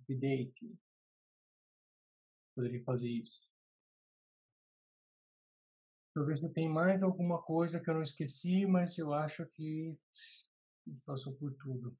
[0.00, 0.78] Update.
[2.54, 3.46] Poderia fazer isso.
[6.14, 9.44] Deixa eu ver se tem mais alguma coisa que eu não esqueci, mas eu acho
[9.46, 9.94] que
[11.04, 11.94] passou por tudo.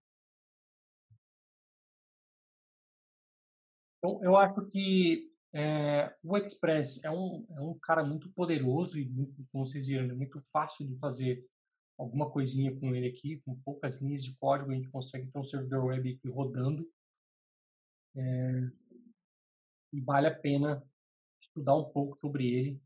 [3.99, 9.05] Então, eu acho que é, o Express é um, é um cara muito poderoso e,
[9.07, 11.47] muito, como vocês viram, é muito fácil de fazer
[11.99, 15.45] alguma coisinha com ele aqui, com poucas linhas de código, a gente consegue ter um
[15.45, 16.89] servidor web aqui rodando.
[18.15, 18.71] É,
[19.93, 20.83] e vale a pena
[21.41, 22.83] estudar um pouco sobre ele,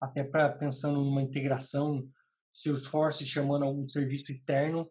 [0.00, 2.08] até para pensando numa integração,
[2.52, 4.90] Salesforce chamando algum serviço externo,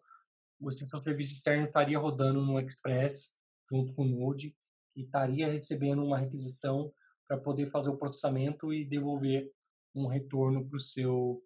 [0.60, 3.32] você seu serviço externo estaria rodando no Express
[3.70, 4.56] junto com o Node
[4.96, 6.92] e estaria recebendo uma requisição
[7.26, 9.52] para poder fazer o processamento e devolver
[9.94, 11.44] um retorno para o seu,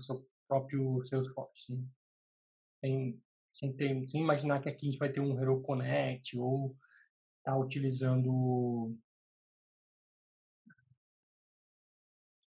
[0.00, 1.76] seu próprio Salesforce.
[2.82, 3.14] Né?
[3.52, 6.76] Sem, ter, sem imaginar que aqui a gente vai ter um Hero Connect ou
[7.44, 8.96] tá utilizando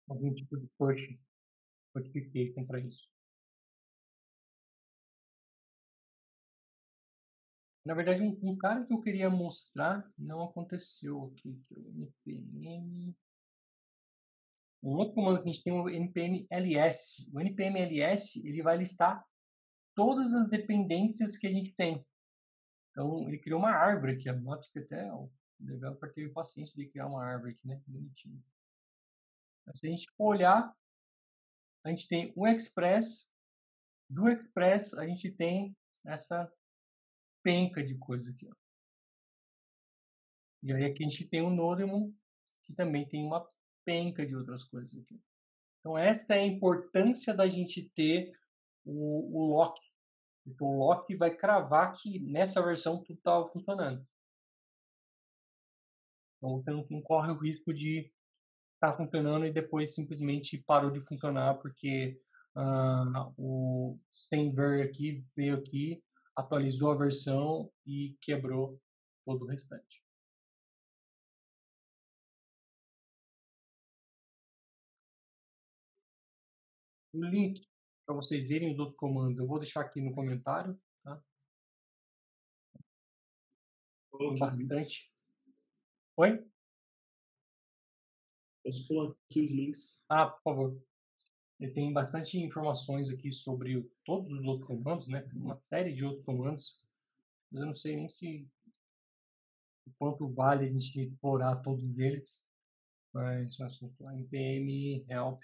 [0.07, 1.17] algum tipo de push
[1.95, 3.09] notification para isso.
[7.85, 13.15] Na verdade, um, um, cara que eu queria mostrar não aconteceu aqui, que é npm.
[14.83, 17.29] Um outro comando que a gente tem é o npm ls.
[17.33, 19.25] O npm ls ele vai listar
[19.95, 22.05] todas as dependências que a gente tem.
[22.91, 24.31] Então, ele criou uma árvore aqui.
[24.31, 27.81] Note que até o developer teve paciência de criar uma árvore aqui, né?
[27.87, 28.43] Bonitinho.
[29.65, 30.75] Mas se a gente for olhar,
[31.85, 33.31] a gente tem o Express.
[34.09, 35.75] Do Express, a gente tem
[36.05, 36.51] essa
[37.41, 38.47] penca de coisa aqui.
[38.47, 38.55] Ó.
[40.63, 42.11] E aí aqui a gente tem o Nodemon,
[42.63, 43.47] que também tem uma
[43.85, 45.19] penca de outras coisas aqui.
[45.79, 48.31] Então essa é a importância da gente ter
[48.85, 49.79] o, o lock.
[50.45, 54.05] Então o lock vai cravar que nessa versão tudo estava funcionando.
[56.37, 58.11] Então você não corre o risco de
[58.75, 62.19] estar tá funcionando e depois simplesmente parou de funcionar porque
[62.55, 66.03] uh, o sem ver aqui veio aqui
[66.35, 68.79] atualizou a versão e quebrou
[69.25, 70.02] todo o restante.
[77.13, 77.63] O link
[78.05, 80.79] para vocês verem os outros comandos eu vou deixar aqui no comentário.
[81.03, 81.23] Tá?
[84.17, 85.13] Tem bastante.
[86.17, 86.45] Oi?
[88.63, 90.05] Posso colocar aqui os links?
[90.09, 90.83] Ah, por favor.
[91.73, 95.23] Tem bastante informações aqui sobre todos os outros comandos, né?
[95.33, 96.81] Uma série de outros comandos.
[97.51, 98.49] Mas eu não sei nem se
[99.85, 102.43] o quanto vale a gente explorar todos eles.
[103.13, 105.41] Mas o assunto npm help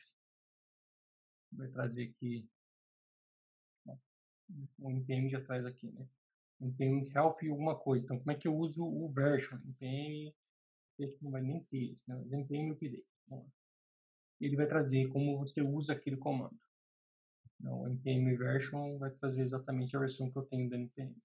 [1.52, 2.47] vai trazer aqui
[4.80, 6.08] o npm já traz aqui, né?
[6.62, 8.06] npm help alguma coisa.
[8.06, 9.58] Então, como é que eu uso o version?
[9.58, 10.34] npm
[11.22, 12.16] não vai nem ter isso, né?
[12.16, 13.06] npm update.
[14.41, 16.58] Ele vai trazer como você usa aquele comando.
[17.60, 21.16] Então, npm version vai trazer exatamente a versão que eu tenho da npm.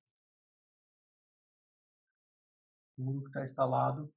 [2.96, 4.12] Tudo que está instalado,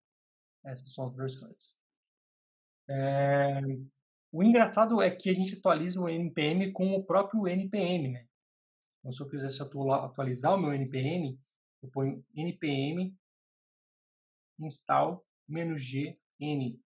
[0.63, 1.75] essas são as versões.
[2.89, 3.61] É...
[4.37, 8.27] O engraçado é que a gente atualiza o npm com o próprio npm, né?
[8.99, 11.35] Então, se eu quisesse atualizar o meu npm,
[11.81, 13.17] eu ponho npm
[14.59, 16.79] install "-g n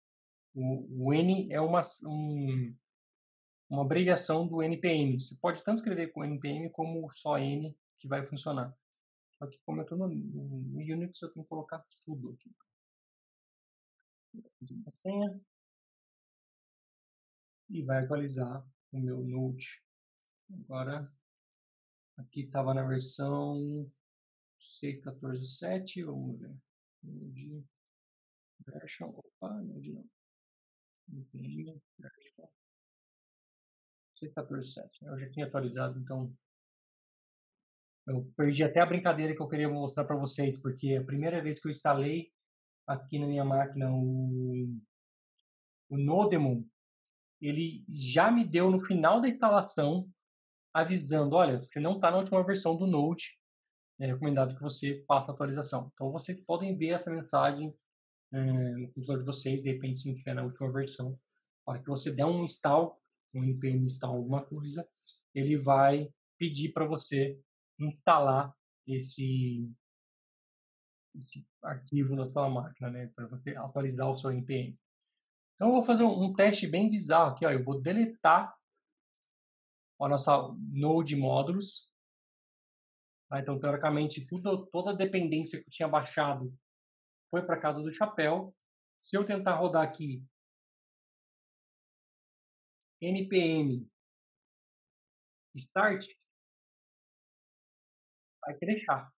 [0.54, 2.74] o, o N é uma, um,
[3.68, 5.20] uma abreviação do NPM.
[5.20, 8.74] Você pode tanto escrever com NPM como só N que vai funcionar.
[9.38, 12.50] Só que como eu estou no, no, Unix, eu tenho que colocar sudo aqui.
[14.70, 15.40] Uma senha.
[17.72, 18.62] E vai atualizar
[18.92, 19.82] o meu Node.
[20.52, 21.10] Agora,
[22.18, 23.90] aqui estava na versão
[24.60, 26.04] 6.14.7.
[26.04, 26.54] Vamos ver.
[27.02, 27.64] Node
[28.66, 29.08] version.
[29.08, 30.04] Opa, Node não.
[31.08, 31.80] NPM,
[34.22, 34.90] 6.14.7.
[35.02, 36.30] Eu já tinha atualizado, então
[38.06, 41.58] eu perdi até a brincadeira que eu queria mostrar para vocês, porque a primeira vez
[41.58, 42.30] que eu instalei
[42.86, 44.68] aqui na minha máquina o,
[45.88, 46.64] o Nodemon,
[47.42, 50.08] ele já me deu no final da instalação
[50.72, 53.36] avisando, olha, você não está na última versão do Node,
[54.00, 55.90] é recomendado que você faça a atualização.
[55.92, 57.74] Então vocês podem ver essa mensagem
[58.32, 61.18] é, no computador de vocês, de repente se não tiver na última versão,
[61.66, 62.98] para que você der um install,
[63.34, 64.88] um npm install alguma coisa,
[65.34, 67.38] ele vai pedir para você
[67.78, 68.54] instalar
[68.86, 69.70] esse
[71.14, 74.74] esse arquivo na sua máquina, né, para você atualizar o seu npm.
[75.62, 78.52] Então eu vou fazer um, teste bem bizarro aqui, ó, eu vou deletar
[80.00, 81.88] a nossa node módulos.
[83.28, 83.38] Tá?
[83.38, 86.52] Então teoricamente tudo, toda a dependência que eu tinha baixado
[87.30, 88.52] foi para casa do chapéu.
[88.98, 90.24] Se eu tentar rodar aqui
[93.00, 93.88] npm
[95.54, 96.08] start,
[98.44, 99.14] vai crechar.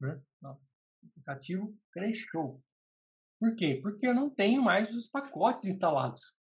[0.00, 0.20] Né?
[0.42, 0.58] O
[1.06, 2.60] aplicativo crechou.
[3.40, 3.80] Por quê?
[3.82, 6.36] Porque eu não tenho mais os pacotes instalados.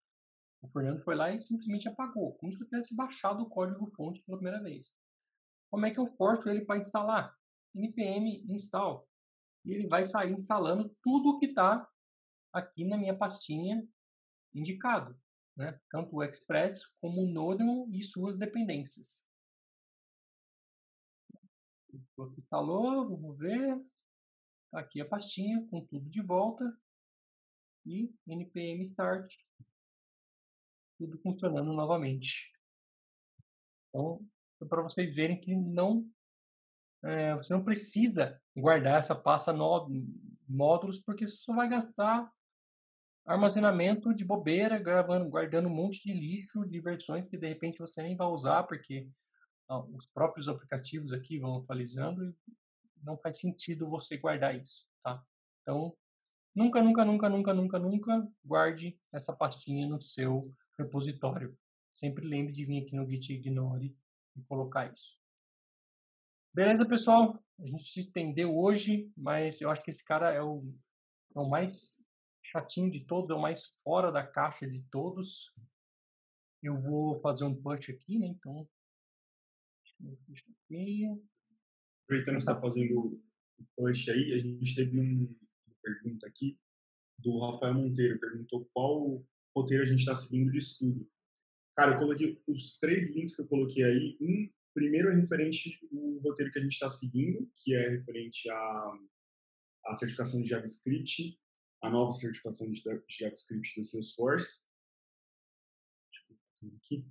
[0.61, 4.21] O Fernando foi lá e simplesmente apagou, como se eu tivesse baixado o código fonte
[4.25, 4.93] pela primeira vez.
[5.71, 7.33] Como é que eu forço ele para instalar?
[7.73, 9.07] npm install
[9.65, 11.89] e ele vai sair instalando tudo o que está
[12.53, 13.87] aqui na minha pastinha
[14.53, 15.17] indicado,
[15.57, 15.79] né?
[15.91, 19.17] tanto o Express como o Nodemon e suas dependências.
[22.19, 23.81] Aqui instalou, vamos ver.
[24.73, 26.77] Tá aqui a pastinha com tudo de volta
[27.87, 29.35] e npm start,
[30.99, 32.53] tudo funcionando novamente.
[33.89, 34.21] Então,
[34.61, 36.09] é para vocês verem que não
[37.03, 39.89] é, você não precisa guardar essa pasta no
[40.49, 42.31] módulos, porque você só vai gastar
[43.25, 48.03] armazenamento de bobeira, gravando, guardando um monte de lixo, de versões que de repente você
[48.03, 49.09] nem vai usar, porque
[49.95, 52.35] os próprios aplicativos aqui vão atualizando e
[53.03, 55.23] não faz sentido você guardar isso, tá?
[55.63, 55.95] Então,
[56.59, 61.57] nunca, nunca, nunca, nunca, nunca, nunca guarde essa pastinha no seu repositório.
[61.95, 63.97] Sempre lembre de vir aqui no Git Ignore
[64.37, 65.17] e colocar isso.
[66.53, 67.41] Beleza, pessoal?
[67.61, 70.65] A gente se estendeu hoje, mas eu acho que esse cara é o,
[71.35, 71.97] é o mais
[72.43, 75.55] chatinho de todos, é o mais fora da caixa de todos.
[76.61, 78.27] Eu vou fazer um punch aqui, né?
[78.27, 78.69] Então.
[82.05, 83.21] Aproveitando que está fazendo
[83.59, 85.37] o punch aí, a gente teve um,
[85.89, 86.59] pergunta aqui
[87.19, 88.21] do Rafael Monteiro.
[88.21, 89.25] Perguntou qual
[89.57, 91.09] roteiro a gente está seguindo de estudo.
[91.75, 94.19] Cara, eu coloquei os três links que eu coloquei aí.
[94.21, 98.99] Um, primeiro é referente ao roteiro que a gente está seguindo, que é referente à,
[99.87, 101.39] à certificação de JavaScript
[101.81, 104.67] a nova certificação de JavaScript do Salesforce.
[106.77, 107.07] Aqui.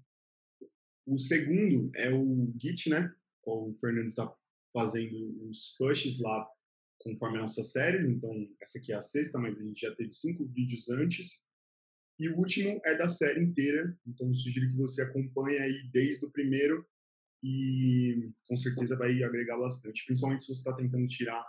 [1.05, 3.15] O segundo é o Git, né?
[3.43, 4.35] O Fernando está
[4.73, 6.45] fazendo os pushes lá
[6.99, 8.05] conforme as nossas séries.
[8.05, 8.31] Então,
[8.61, 11.47] essa aqui é a sexta, mas a gente já teve cinco vídeos antes.
[12.19, 13.95] E o último é da série inteira.
[14.05, 16.85] Então, sugiro que você acompanhe aí desde o primeiro
[17.43, 21.45] e com certeza vai agregar bastante, principalmente se você está tentando tirar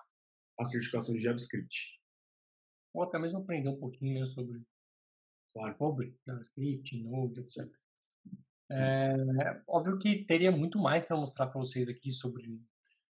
[0.61, 1.99] a certificação de JavaScript
[2.93, 4.61] ou até mesmo aprender um pouquinho sobre,
[5.53, 7.69] claro, sobre JavaScript, Node, etc.
[8.71, 12.61] É, óbvio que teria muito mais para mostrar para vocês aqui sobre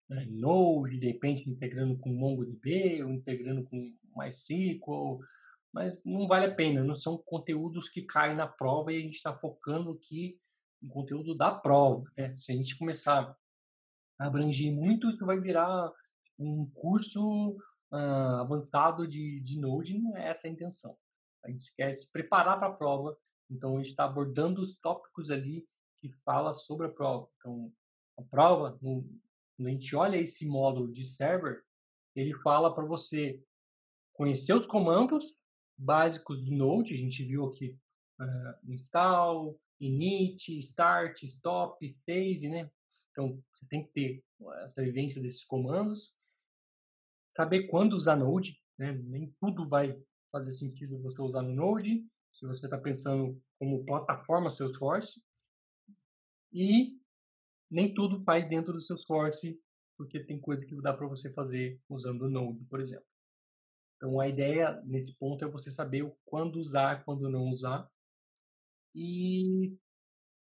[0.09, 5.19] né, Node, de repente integrando com MongoDB, ou integrando com MySQL,
[5.71, 9.15] mas não vale a pena, não são conteúdos que caem na prova e a gente
[9.15, 10.39] está focando aqui
[10.81, 12.03] no conteúdo da prova.
[12.17, 12.35] Né?
[12.35, 13.35] Se a gente começar
[14.19, 15.91] a abranger muito, isso vai virar
[16.37, 17.51] um curso
[17.91, 20.97] uh, avançado de, de Node, não é essa a intenção.
[21.45, 23.15] A gente quer se preparar para a prova,
[23.49, 25.67] então a gente está abordando os tópicos ali
[25.99, 27.29] que fala sobre a prova.
[27.37, 27.71] Então,
[28.17, 28.77] a prova,
[29.59, 31.61] quando a gente olha esse módulo de server,
[32.15, 33.43] ele fala para você
[34.13, 35.37] conhecer os comandos
[35.77, 37.77] básicos do Node, a gente viu aqui
[38.21, 42.71] uh, install, init, start, stop, save, né?
[43.11, 44.23] Então, você tem que ter
[44.63, 46.15] essa vivência desses comandos
[47.35, 48.93] saber quando usar Node, né?
[48.93, 50.01] nem tudo vai
[50.31, 55.21] fazer sentido você usar no Node, se você está pensando como plataforma Salesforce,
[56.53, 56.98] e
[57.69, 59.59] nem tudo faz dentro do Salesforce,
[59.97, 63.05] porque tem coisa que dá para você fazer usando o Node, por exemplo.
[63.97, 67.89] Então a ideia nesse ponto é você saber quando usar, quando não usar,
[68.95, 69.77] e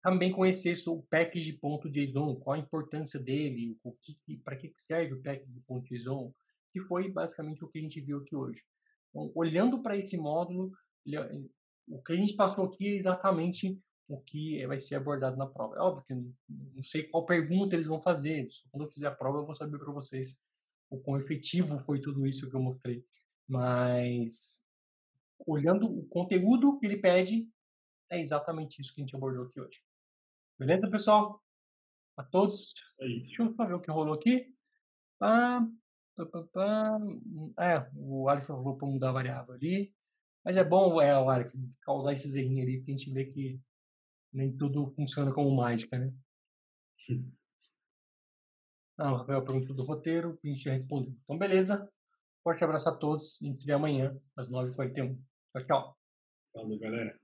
[0.03, 6.35] também conhecer o package.json, qual a importância dele, o que, para que serve o package.json,
[6.73, 8.63] que foi basicamente o que a gente viu aqui hoje.
[9.11, 10.73] Então, olhando para esse módulo,
[11.87, 13.79] o que a gente passou aqui é exatamente
[14.09, 15.77] o que vai ser abordado na prova.
[15.77, 18.49] É óbvio que não sei qual pergunta eles vão fazer.
[18.71, 20.39] Quando eu fizer a prova, eu vou saber para vocês
[20.91, 23.05] o quão efetivo foi tudo isso que eu mostrei.
[23.49, 24.47] Mas,
[25.47, 27.49] olhando o conteúdo que ele pede,
[28.11, 29.81] é exatamente isso que a gente abordou aqui hoje.
[30.59, 31.43] Beleza, pessoal?
[32.17, 32.75] A todos.
[33.01, 33.21] Aí.
[33.21, 34.55] Deixa eu só ver o que rolou aqui.
[35.21, 35.67] Ah,
[37.59, 39.95] é, o Alex falou para mudar a variável ali.
[40.45, 43.61] Mas é bom, é, o Alex, causar esses errinhos ali, porque a gente vê que
[44.33, 46.13] nem tudo funciona como mágica, né?
[48.99, 51.15] Ah, o Rafael perguntou do roteiro, gente já respondeu.
[51.25, 51.89] Então, beleza.
[52.43, 53.39] Forte abraço a todos.
[53.41, 55.19] A gente se vê amanhã, às 9h41.
[55.53, 55.99] Tchau, tchau.
[56.53, 57.22] Falou, galera.